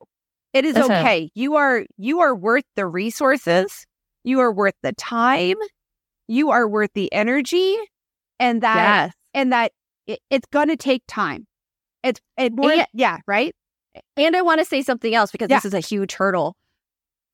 It 0.53 0.65
is 0.65 0.75
Uh-huh. 0.75 0.85
okay. 0.93 1.31
You 1.33 1.55
are 1.55 1.83
you 1.97 2.21
are 2.21 2.35
worth 2.35 2.65
the 2.75 2.85
resources. 2.85 3.85
You 4.23 4.39
are 4.39 4.51
worth 4.51 4.75
the 4.83 4.93
time. 4.93 5.55
You 6.27 6.51
are 6.51 6.67
worth 6.67 6.91
the 6.93 7.11
energy 7.11 7.75
and 8.39 8.61
that 8.61 9.05
yes. 9.07 9.13
and 9.33 9.51
that 9.51 9.71
it, 10.07 10.19
it's 10.29 10.47
going 10.51 10.67
to 10.69 10.77
take 10.77 11.03
time. 11.07 11.47
It's 12.03 12.19
it 12.37 12.53
more 12.55 12.71
And- 12.71 12.87
yeah, 12.93 13.17
right? 13.27 13.53
And 14.17 14.35
I 14.35 14.41
want 14.41 14.59
to 14.59 14.65
say 14.65 14.81
something 14.81 15.13
else 15.13 15.31
because 15.31 15.49
Yeah. 15.49 15.57
this 15.57 15.65
is 15.65 15.73
a 15.73 15.79
huge 15.79 16.13
hurdle. 16.13 16.55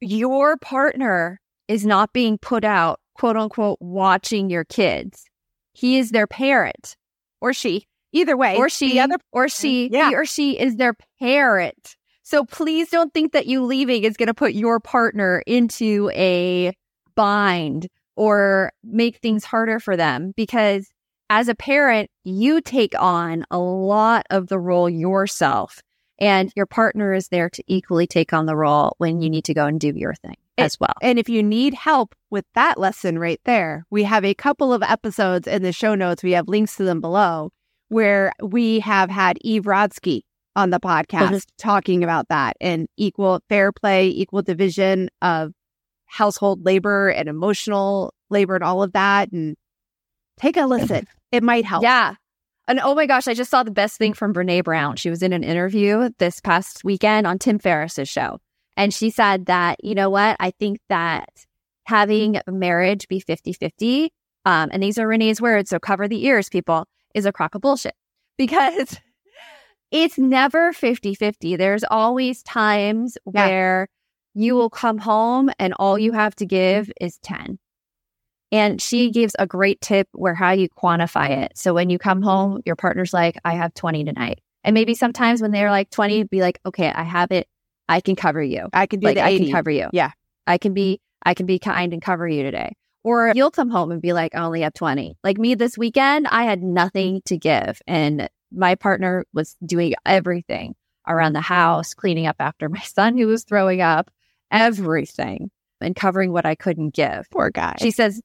Your 0.02 0.58
partner 0.58 1.40
is 1.68 1.86
not 1.86 2.12
being 2.14 2.38
put 2.38 2.64
out, 2.64 3.00
quote 3.16 3.38
unquote, 3.38 3.78
watching 3.82 4.50
your 4.50 4.64
kids. 4.66 5.26
He 5.74 5.98
is 5.98 6.12
their 6.12 6.28
parent. 6.28 6.96
Or 7.42 7.54
she. 7.54 7.86
Either 8.12 8.36
way. 8.36 8.56
or 8.58 8.70
she 8.70 8.94
the 8.94 9.00
other 9.02 9.16
or 9.32 9.48
she 9.48 9.88
Yeah. 9.92 10.10
he 10.10 10.16
or 10.16 10.26
she 10.26 10.60
is 10.60 10.78
their 10.78 10.96
parent 11.20 11.96
so 12.30 12.46
please 12.46 12.92
don't 12.92 13.12
think 13.12 13.34
that 13.34 13.48
you 13.48 13.64
leaving 13.64 14.04
is 14.04 14.16
going 14.16 14.28
to 14.28 14.36
put 14.36 14.54
your 14.54 14.80
partner 14.80 15.42
into 15.48 16.12
a 16.14 16.72
bind 17.16 17.88
or 18.16 18.72
make 18.84 19.18
things 19.18 19.44
harder 19.44 19.80
for 19.80 19.98
them 19.98 20.32
because 20.38 20.92
as 21.32 21.48
a 21.48 21.56
parent 21.56 22.12
you 22.24 22.62
take 22.62 22.94
on 23.00 23.46
a 23.50 23.58
lot 23.58 24.28
of 24.30 24.48
the 24.48 24.60
role 24.60 24.88
yourself 24.88 25.82
and 26.20 26.52
your 26.56 26.68
partner 26.68 27.14
is 27.14 27.30
there 27.30 27.50
to 27.50 27.64
equally 27.66 28.06
take 28.06 28.32
on 28.32 28.46
the 28.46 28.56
role 28.56 28.94
when 29.00 29.22
you 29.22 29.30
need 29.30 29.46
to 29.46 29.54
go 29.56 29.66
and 29.66 29.80
do 29.80 29.92
your 29.96 30.14
thing 30.14 30.36
as 30.60 30.80
well 30.80 30.94
And 31.02 31.18
if 31.18 31.30
you 31.30 31.42
need 31.42 31.74
help 31.74 32.14
with 32.30 32.46
that 32.54 32.78
lesson 32.78 33.18
right 33.18 33.42
there, 33.46 33.86
we 33.90 34.04
have 34.04 34.24
a 34.24 34.36
couple 34.36 34.72
of 34.72 34.84
episodes 34.84 35.48
in 35.48 35.64
the 35.64 35.72
show 35.72 35.96
notes. 35.96 36.22
We 36.22 36.34
have 36.34 36.48
links 36.48 36.76
to 36.76 36.84
them 36.84 37.02
below 37.02 37.52
where 37.88 38.34
we 38.44 38.82
have 38.82 39.10
had 39.10 39.40
Eve 39.42 39.64
Rodsky 39.64 40.22
on 40.60 40.70
the 40.72 40.80
podcast 40.80 41.30
Mhm. 41.32 41.46
talking 41.58 42.04
about 42.04 42.28
that 42.30 42.58
and 42.60 42.88
equal 42.98 43.42
fair 43.50 43.72
play, 43.72 44.10
equal 44.10 44.42
division 44.42 45.10
of 45.22 45.54
household 46.06 46.66
labor 46.66 47.10
and 47.10 47.30
emotional 47.30 48.14
labor 48.30 48.56
and 48.56 48.64
all 48.64 48.84
of 48.84 48.92
that. 48.94 49.32
And 49.32 49.56
take 50.38 50.58
a 50.58 50.66
listen. 50.66 51.08
It 51.32 51.44
might 51.44 51.64
help. 51.64 51.84
Yeah. 51.84 52.16
And 52.68 52.80
oh 52.80 52.96
my 52.96 53.06
gosh, 53.06 53.28
I 53.28 53.36
just 53.36 53.52
saw 53.52 53.62
the 53.62 53.70
best 53.70 53.98
thing 54.00 54.14
from 54.14 54.34
Brene 54.34 54.64
Brown. 54.64 54.96
She 54.96 55.12
was 55.12 55.22
in 55.22 55.32
an 55.32 55.44
interview 55.44 56.10
this 56.18 56.40
past 56.42 56.84
weekend 56.84 57.28
on 57.28 57.38
Tim 57.38 57.60
Ferriss's 57.60 58.10
show. 58.10 58.40
And 58.76 58.92
she 58.92 59.12
said 59.12 59.46
that, 59.46 59.84
you 59.84 59.94
know 59.94 60.10
what? 60.10 60.38
I 60.40 60.50
think 60.60 60.80
that 60.90 61.30
having 61.86 62.42
marriage 62.48 63.08
be 63.08 63.20
50 63.20 63.54
50, 63.54 64.12
um, 64.46 64.70
and 64.74 64.82
these 64.82 64.98
are 64.98 65.08
Brene's 65.08 65.40
words, 65.40 65.70
so 65.70 65.78
cover 65.78 66.08
the 66.08 66.26
ears, 66.26 66.50
people, 66.50 66.86
is 67.14 67.28
a 67.28 67.32
crock 67.32 67.54
of 67.54 67.62
bullshit 67.62 67.94
because 68.40 68.98
it's 69.92 70.18
never 70.18 70.74
50 70.74 71.16
50. 71.16 71.56
There's 71.56 71.84
always 71.90 72.44
times 72.44 73.18
Yeah. 73.32 73.48
where 73.48 73.88
you 74.34 74.56
will 74.56 74.70
come 74.70 74.98
home 75.00 75.50
and 75.60 75.74
all 75.80 75.98
you 75.98 76.12
have 76.12 76.36
to 76.36 76.46
give 76.46 76.92
is 77.02 77.18
10. 77.20 77.60
And 78.52 78.82
she 78.82 79.12
gives 79.12 79.36
a 79.38 79.46
great 79.46 79.80
tip 79.82 80.08
where 80.14 80.34
how 80.34 80.52
you 80.52 80.70
quantify 80.70 81.30
it. 81.30 81.52
So 81.56 81.74
when 81.74 81.90
you 81.90 82.00
come 82.00 82.22
home, 82.22 82.62
your 82.66 82.76
partner's 82.76 83.14
like, 83.14 83.38
I 83.46 83.54
have 83.54 83.74
20 83.76 84.04
tonight. 84.06 84.40
And 84.64 84.74
maybe 84.74 84.96
sometimes 84.96 85.42
when 85.42 85.52
they're 85.52 85.72
like 85.72 85.90
20, 85.92 86.24
be 86.24 86.42
like, 86.42 86.60
okay, 86.66 86.92
I 86.94 87.04
have 87.04 87.32
it. 87.32 87.48
I 87.88 88.02
can 88.02 88.16
cover 88.16 88.42
you. 88.42 88.68
I 88.74 88.86
can 88.88 89.00
do 89.00 89.08
Like 89.08 89.16
the 89.16 89.24
I 89.24 89.38
can 89.38 89.52
cover 89.52 89.70
you. 89.72 89.88
Yeah. 89.94 90.12
I 90.48 90.58
can 90.58 90.74
be, 90.74 91.00
I 91.26 91.34
can 91.34 91.46
be 91.46 91.60
kind 91.60 91.94
and 91.94 92.02
cover 92.02 92.28
you 92.28 92.44
today. 92.44 92.74
Or 93.04 93.32
you'll 93.36 93.52
come 93.52 93.70
home 93.70 93.92
and 93.92 94.02
be 94.02 94.14
like, 94.14 94.36
I 94.36 94.40
only 94.44 94.62
have 94.62 94.74
20. 94.74 95.18
Like 95.24 95.38
me 95.38 95.56
this 95.56 95.78
weekend, 95.78 96.28
I 96.28 96.44
had 96.44 96.62
nothing 96.62 97.22
to 97.26 97.38
give. 97.38 97.82
And 97.88 98.30
my 98.52 98.76
partner 98.76 99.26
was 99.34 99.56
doing 99.66 99.94
everything 100.06 100.76
around 101.08 101.34
the 101.34 101.42
house, 101.42 101.94
cleaning 101.94 102.28
up 102.28 102.38
after 102.40 102.70
my 102.70 102.82
son 102.82 103.18
who 103.18 103.28
was 103.28 103.44
throwing 103.44 103.82
up, 103.82 104.12
everything 104.52 105.52
and 105.82 105.96
covering 105.96 106.32
what 106.32 106.46
I 106.46 106.56
couldn't 106.56 106.94
give. 106.94 107.30
Poor 107.32 107.50
guy. 107.50 107.76
She 107.80 107.92
says 107.92 108.22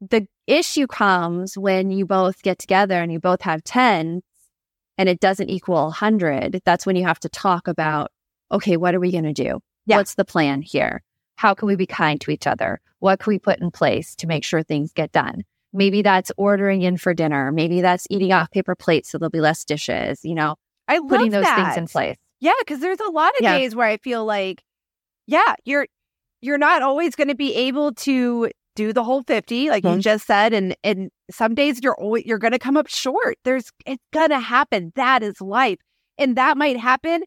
the 0.00 0.26
issue 0.46 0.86
comes 0.86 1.56
when 1.56 1.90
you 1.90 2.06
both 2.06 2.42
get 2.42 2.58
together 2.58 3.00
and 3.00 3.12
you 3.12 3.20
both 3.20 3.42
have 3.42 3.64
10 3.64 4.22
and 4.96 5.08
it 5.08 5.20
doesn't 5.20 5.50
equal 5.50 5.84
100. 5.84 6.60
That's 6.64 6.86
when 6.86 6.96
you 6.96 7.04
have 7.04 7.20
to 7.20 7.28
talk 7.28 7.68
about, 7.68 8.12
okay, 8.50 8.76
what 8.76 8.94
are 8.94 9.00
we 9.00 9.12
going 9.12 9.24
to 9.24 9.32
do? 9.32 9.60
Yeah. 9.86 9.98
What's 9.98 10.14
the 10.14 10.24
plan 10.24 10.62
here? 10.62 11.02
How 11.36 11.54
can 11.54 11.66
we 11.66 11.76
be 11.76 11.86
kind 11.86 12.20
to 12.22 12.30
each 12.30 12.46
other? 12.46 12.80
What 13.00 13.18
can 13.18 13.32
we 13.32 13.38
put 13.38 13.60
in 13.60 13.70
place 13.70 14.14
to 14.16 14.26
make 14.26 14.44
sure 14.44 14.62
things 14.62 14.92
get 14.92 15.12
done? 15.12 15.42
Maybe 15.74 16.00
that's 16.02 16.30
ordering 16.36 16.82
in 16.82 16.96
for 16.96 17.12
dinner. 17.12 17.52
Maybe 17.52 17.80
that's 17.82 18.06
eating 18.08 18.32
off 18.32 18.50
paper 18.50 18.74
plates 18.74 19.10
so 19.10 19.18
there'll 19.18 19.30
be 19.30 19.40
less 19.40 19.64
dishes, 19.64 20.20
you 20.24 20.34
know, 20.34 20.54
I 20.88 20.98
love 20.98 21.08
putting 21.08 21.30
those 21.32 21.44
that. 21.44 21.56
things 21.56 21.76
in 21.76 21.86
place. 21.88 22.16
Yeah, 22.40 22.52
because 22.60 22.80
there's 22.80 23.00
a 23.00 23.10
lot 23.10 23.30
of 23.36 23.42
Yeah. 23.42 23.58
days 23.58 23.74
where 23.74 23.86
I 23.88 23.96
feel 23.98 24.24
like, 24.24 24.62
yeah, 25.26 25.54
you're 25.64 25.86
you're 26.40 26.58
not 26.58 26.82
always 26.82 27.14
going 27.16 27.28
to 27.28 27.34
be 27.34 27.54
able 27.54 27.92
to 27.94 28.50
do 28.76 28.92
the 28.92 29.02
whole 29.04 29.22
50 29.22 29.68
like 29.70 29.82
you 29.84 29.90
Mhm. 29.90 30.00
just 30.00 30.26
said 30.26 30.52
and 30.52 30.76
and 30.84 31.10
some 31.30 31.54
days 31.54 31.80
you're 31.82 31.94
always 31.94 32.24
you're 32.26 32.38
going 32.38 32.52
to 32.52 32.58
come 32.58 32.76
up 32.76 32.88
short 32.88 33.36
there's 33.44 33.70
it's 33.86 34.02
going 34.12 34.28
to 34.30 34.40
happen 34.40 34.92
that 34.96 35.22
is 35.22 35.40
life 35.40 35.78
and 36.18 36.36
that 36.36 36.56
might 36.58 36.76
happen 36.76 37.22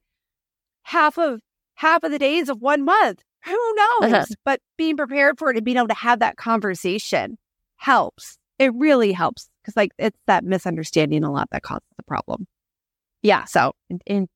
half 0.83 1.17
of 1.17 1.39
half 1.75 2.03
of 2.03 2.11
the 2.11 2.19
days 2.19 2.49
of 2.49 2.61
one 2.61 2.83
month 2.83 3.21
who 3.45 3.51
knows 3.75 4.11
Uh-huh. 4.13 4.25
but 4.43 4.59
being 4.77 4.97
prepared 4.97 5.39
for 5.39 5.49
it 5.49 5.55
and 5.55 5.63
being 5.65 5.77
able 5.77 5.87
to 5.87 5.93
have 5.93 6.19
that 6.19 6.35
conversation 6.37 7.37
helps 7.77 8.37
it 8.59 8.73
really 8.75 9.11
helps 9.11 9.49
because 9.61 9.75
like 9.75 9.91
it's 9.97 10.19
that 10.27 10.43
misunderstanding 10.43 11.23
a 11.23 11.31
lot 11.31 11.47
that 11.51 11.63
causes 11.63 11.87
the 11.95 12.03
problem 12.03 12.47
yeah 13.21 13.45
so 13.45 13.73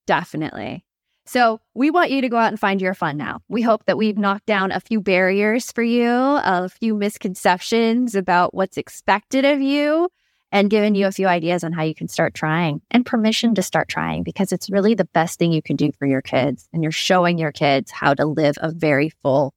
definitely. 0.07 0.85
So 1.25 1.59
we 1.75 1.91
want 1.91 2.09
you 2.09 2.21
to 2.21 2.29
go 2.29 2.37
out 2.37 2.49
and 2.49 2.59
find 2.59 2.81
your 2.81 2.95
fun 2.95 3.15
now. 3.15 3.41
We 3.47 3.61
hope 3.61 3.85
that 3.85 3.97
we've 3.97 4.17
knocked 4.17 4.47
down 4.47 4.71
a 4.71 4.79
few 4.79 4.99
barriers 4.99 5.71
for 5.71 5.83
you, 5.83 6.09
a 6.09 6.67
few 6.67 6.95
misconceptions 6.95 8.15
about 8.15 8.53
what's 8.53 8.75
expected 8.77 9.45
of 9.45 9.61
you. 9.61 10.09
and 10.51 10.69
given 10.69 10.95
you 10.95 11.07
a 11.07 11.11
few 11.11 11.27
ideas 11.27 11.63
on 11.63 11.71
how 11.71 11.83
you 11.83 11.95
can 11.95 12.09
start 12.09 12.33
trying 12.33 12.81
and 12.91 13.05
permission 13.05 13.55
to 13.55 13.61
start 13.61 13.87
trying 13.87 14.23
because 14.23 14.51
it's 14.51 14.69
really 14.69 14.93
the 14.95 15.05
best 15.05 15.39
thing 15.39 15.53
you 15.53 15.61
can 15.61 15.77
do 15.77 15.91
for 15.97 16.05
your 16.05 16.21
kids. 16.21 16.67
And 16.73 16.83
you're 16.83 16.91
showing 16.91 17.37
your 17.37 17.53
kids 17.53 17.89
how 17.91 18.13
to 18.15 18.25
live 18.25 18.55
a 18.57 18.69
very 18.71 19.09
full 19.21 19.53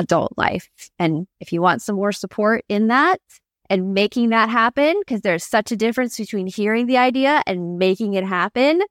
adult 0.00 0.32
life. 0.36 0.68
And 0.98 1.26
if 1.40 1.52
you 1.52 1.62
want 1.62 1.82
some 1.82 1.96
more 1.96 2.12
support 2.12 2.64
in 2.68 2.88
that 2.88 3.20
and 3.68 3.94
making 3.94 4.30
that 4.30 4.48
happen, 4.48 4.96
because 5.00 5.20
there's 5.20 5.44
such 5.44 5.70
a 5.70 5.76
difference 5.76 6.16
between 6.16 6.46
hearing 6.46 6.86
the 6.86 6.96
idea 6.96 7.42
and 7.46 7.78
making 7.78 8.14
it 8.14 8.24
happen, 8.24 8.82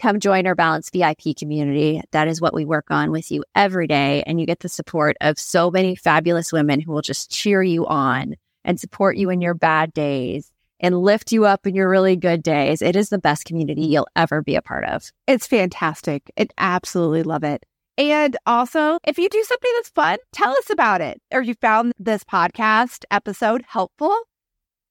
come 0.00 0.20
join 0.20 0.46
our 0.46 0.54
Balance 0.54 0.90
VIP 0.90 1.36
community. 1.36 2.00
That 2.12 2.28
is 2.28 2.40
what 2.40 2.54
we 2.54 2.64
work 2.64 2.86
on 2.90 3.10
with 3.10 3.30
you 3.30 3.44
every 3.54 3.86
day. 3.86 4.22
And 4.26 4.40
you 4.40 4.46
get 4.46 4.60
the 4.60 4.68
support 4.68 5.16
of 5.20 5.38
so 5.38 5.70
many 5.70 5.94
fabulous 5.94 6.52
women 6.52 6.80
who 6.80 6.92
will 6.92 7.02
just 7.02 7.30
cheer 7.30 7.62
you 7.62 7.86
on 7.86 8.34
and 8.64 8.80
support 8.80 9.16
you 9.16 9.30
in 9.30 9.40
your 9.40 9.54
bad 9.54 9.92
days 9.92 10.50
and 10.80 10.98
lift 11.00 11.32
you 11.32 11.44
up 11.44 11.66
in 11.66 11.74
your 11.74 11.88
really 11.88 12.16
good 12.16 12.42
days. 12.42 12.82
It 12.82 12.96
is 12.96 13.08
the 13.08 13.18
best 13.18 13.44
community 13.44 13.82
you'll 13.86 14.08
ever 14.16 14.42
be 14.42 14.56
a 14.56 14.62
part 14.62 14.84
of. 14.84 15.10
It's 15.26 15.46
fantastic. 15.46 16.30
I 16.38 16.48
absolutely 16.58 17.22
love 17.22 17.44
it. 17.44 17.64
And 17.96 18.36
also, 18.44 18.98
if 19.06 19.18
you 19.18 19.28
do 19.28 19.42
something 19.44 19.70
that's 19.76 19.90
fun, 19.90 20.18
tell 20.32 20.50
us 20.50 20.70
about 20.70 21.00
it. 21.00 21.20
Or 21.32 21.42
you 21.42 21.54
found 21.54 21.92
this 21.98 22.24
podcast 22.24 23.04
episode 23.10 23.62
helpful, 23.68 24.16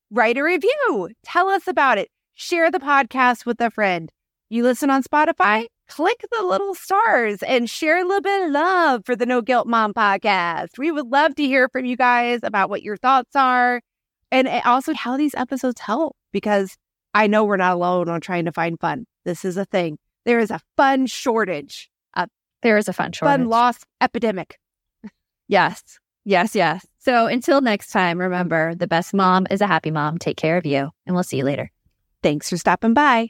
write 0.10 0.38
a 0.38 0.44
review. 0.44 1.10
Tell 1.24 1.50
us 1.50 1.68
about 1.68 1.98
it. 1.98 2.10
Share 2.36 2.72
the 2.72 2.80
podcast 2.80 3.46
with 3.46 3.60
a 3.60 3.70
friend. 3.70 4.10
You 4.50 4.64
listen 4.64 4.90
on 4.90 5.04
Spotify, 5.04 5.66
click 5.90 6.24
the 6.32 6.44
little 6.44 6.76
stars 6.76 7.44
and 7.44 7.70
share 7.70 7.98
a 7.98 8.06
little 8.06 8.22
bit 8.22 8.46
of 8.46 8.52
love 8.52 9.02
for 9.06 9.16
the 9.16 9.26
No 9.26 9.42
Guilt 9.42 9.68
Mom 9.68 9.94
podcast. 9.94 10.78
We 10.78 10.92
would 10.92 11.08
love 11.08 11.36
to 11.36 11.44
hear 11.44 11.70
from 11.70 11.86
you 11.86 11.98
guys 11.98 12.40
about 12.44 12.70
what 12.70 12.84
your 12.84 12.98
thoughts 12.98 13.36
are 13.36 13.82
and 14.32 14.48
also 14.66 14.94
how 14.94 15.18
these 15.18 15.36
episodes 15.36 15.82
help 15.82 16.16
because 16.32 16.76
I 17.14 17.28
know 17.28 17.44
we're 17.44 17.58
not 17.58 17.74
alone 17.74 18.10
on 18.10 18.22
trying 18.22 18.46
to 18.46 18.52
find 18.52 18.80
fun. 18.80 19.06
This 19.26 19.46
is 19.46 19.58
a 19.58 19.66
thing. 19.66 19.98
There 20.26 20.40
is 20.40 20.52
a 20.52 20.62
fun 20.78 21.06
shortage, 21.06 21.90
There 22.64 22.78
is 22.78 22.88
a 22.88 22.94
fun 22.94 23.12
shortage. 23.12 23.40
fun 23.40 23.50
loss 23.50 23.80
epidemic. 24.02 24.58
Yes. 25.48 26.00
Yes, 26.26 26.56
yes. 26.56 26.86
So 27.00 27.28
until 27.28 27.62
next 27.62 27.92
time, 27.92 28.18
remember 28.18 28.76
the 28.76 28.88
best 28.88 29.14
mom 29.14 29.46
is 29.52 29.60
a 29.60 29.68
happy 29.68 29.92
mom. 29.92 30.18
Take 30.18 30.38
care 30.38 30.58
of 30.58 30.66
you, 30.66 30.90
and 31.06 31.14
we'll 31.14 31.24
see 31.24 31.38
you 31.38 31.44
later. 31.44 31.70
Thanks 32.24 32.50
for 32.50 32.56
stopping 32.56 32.94
by. 32.94 33.30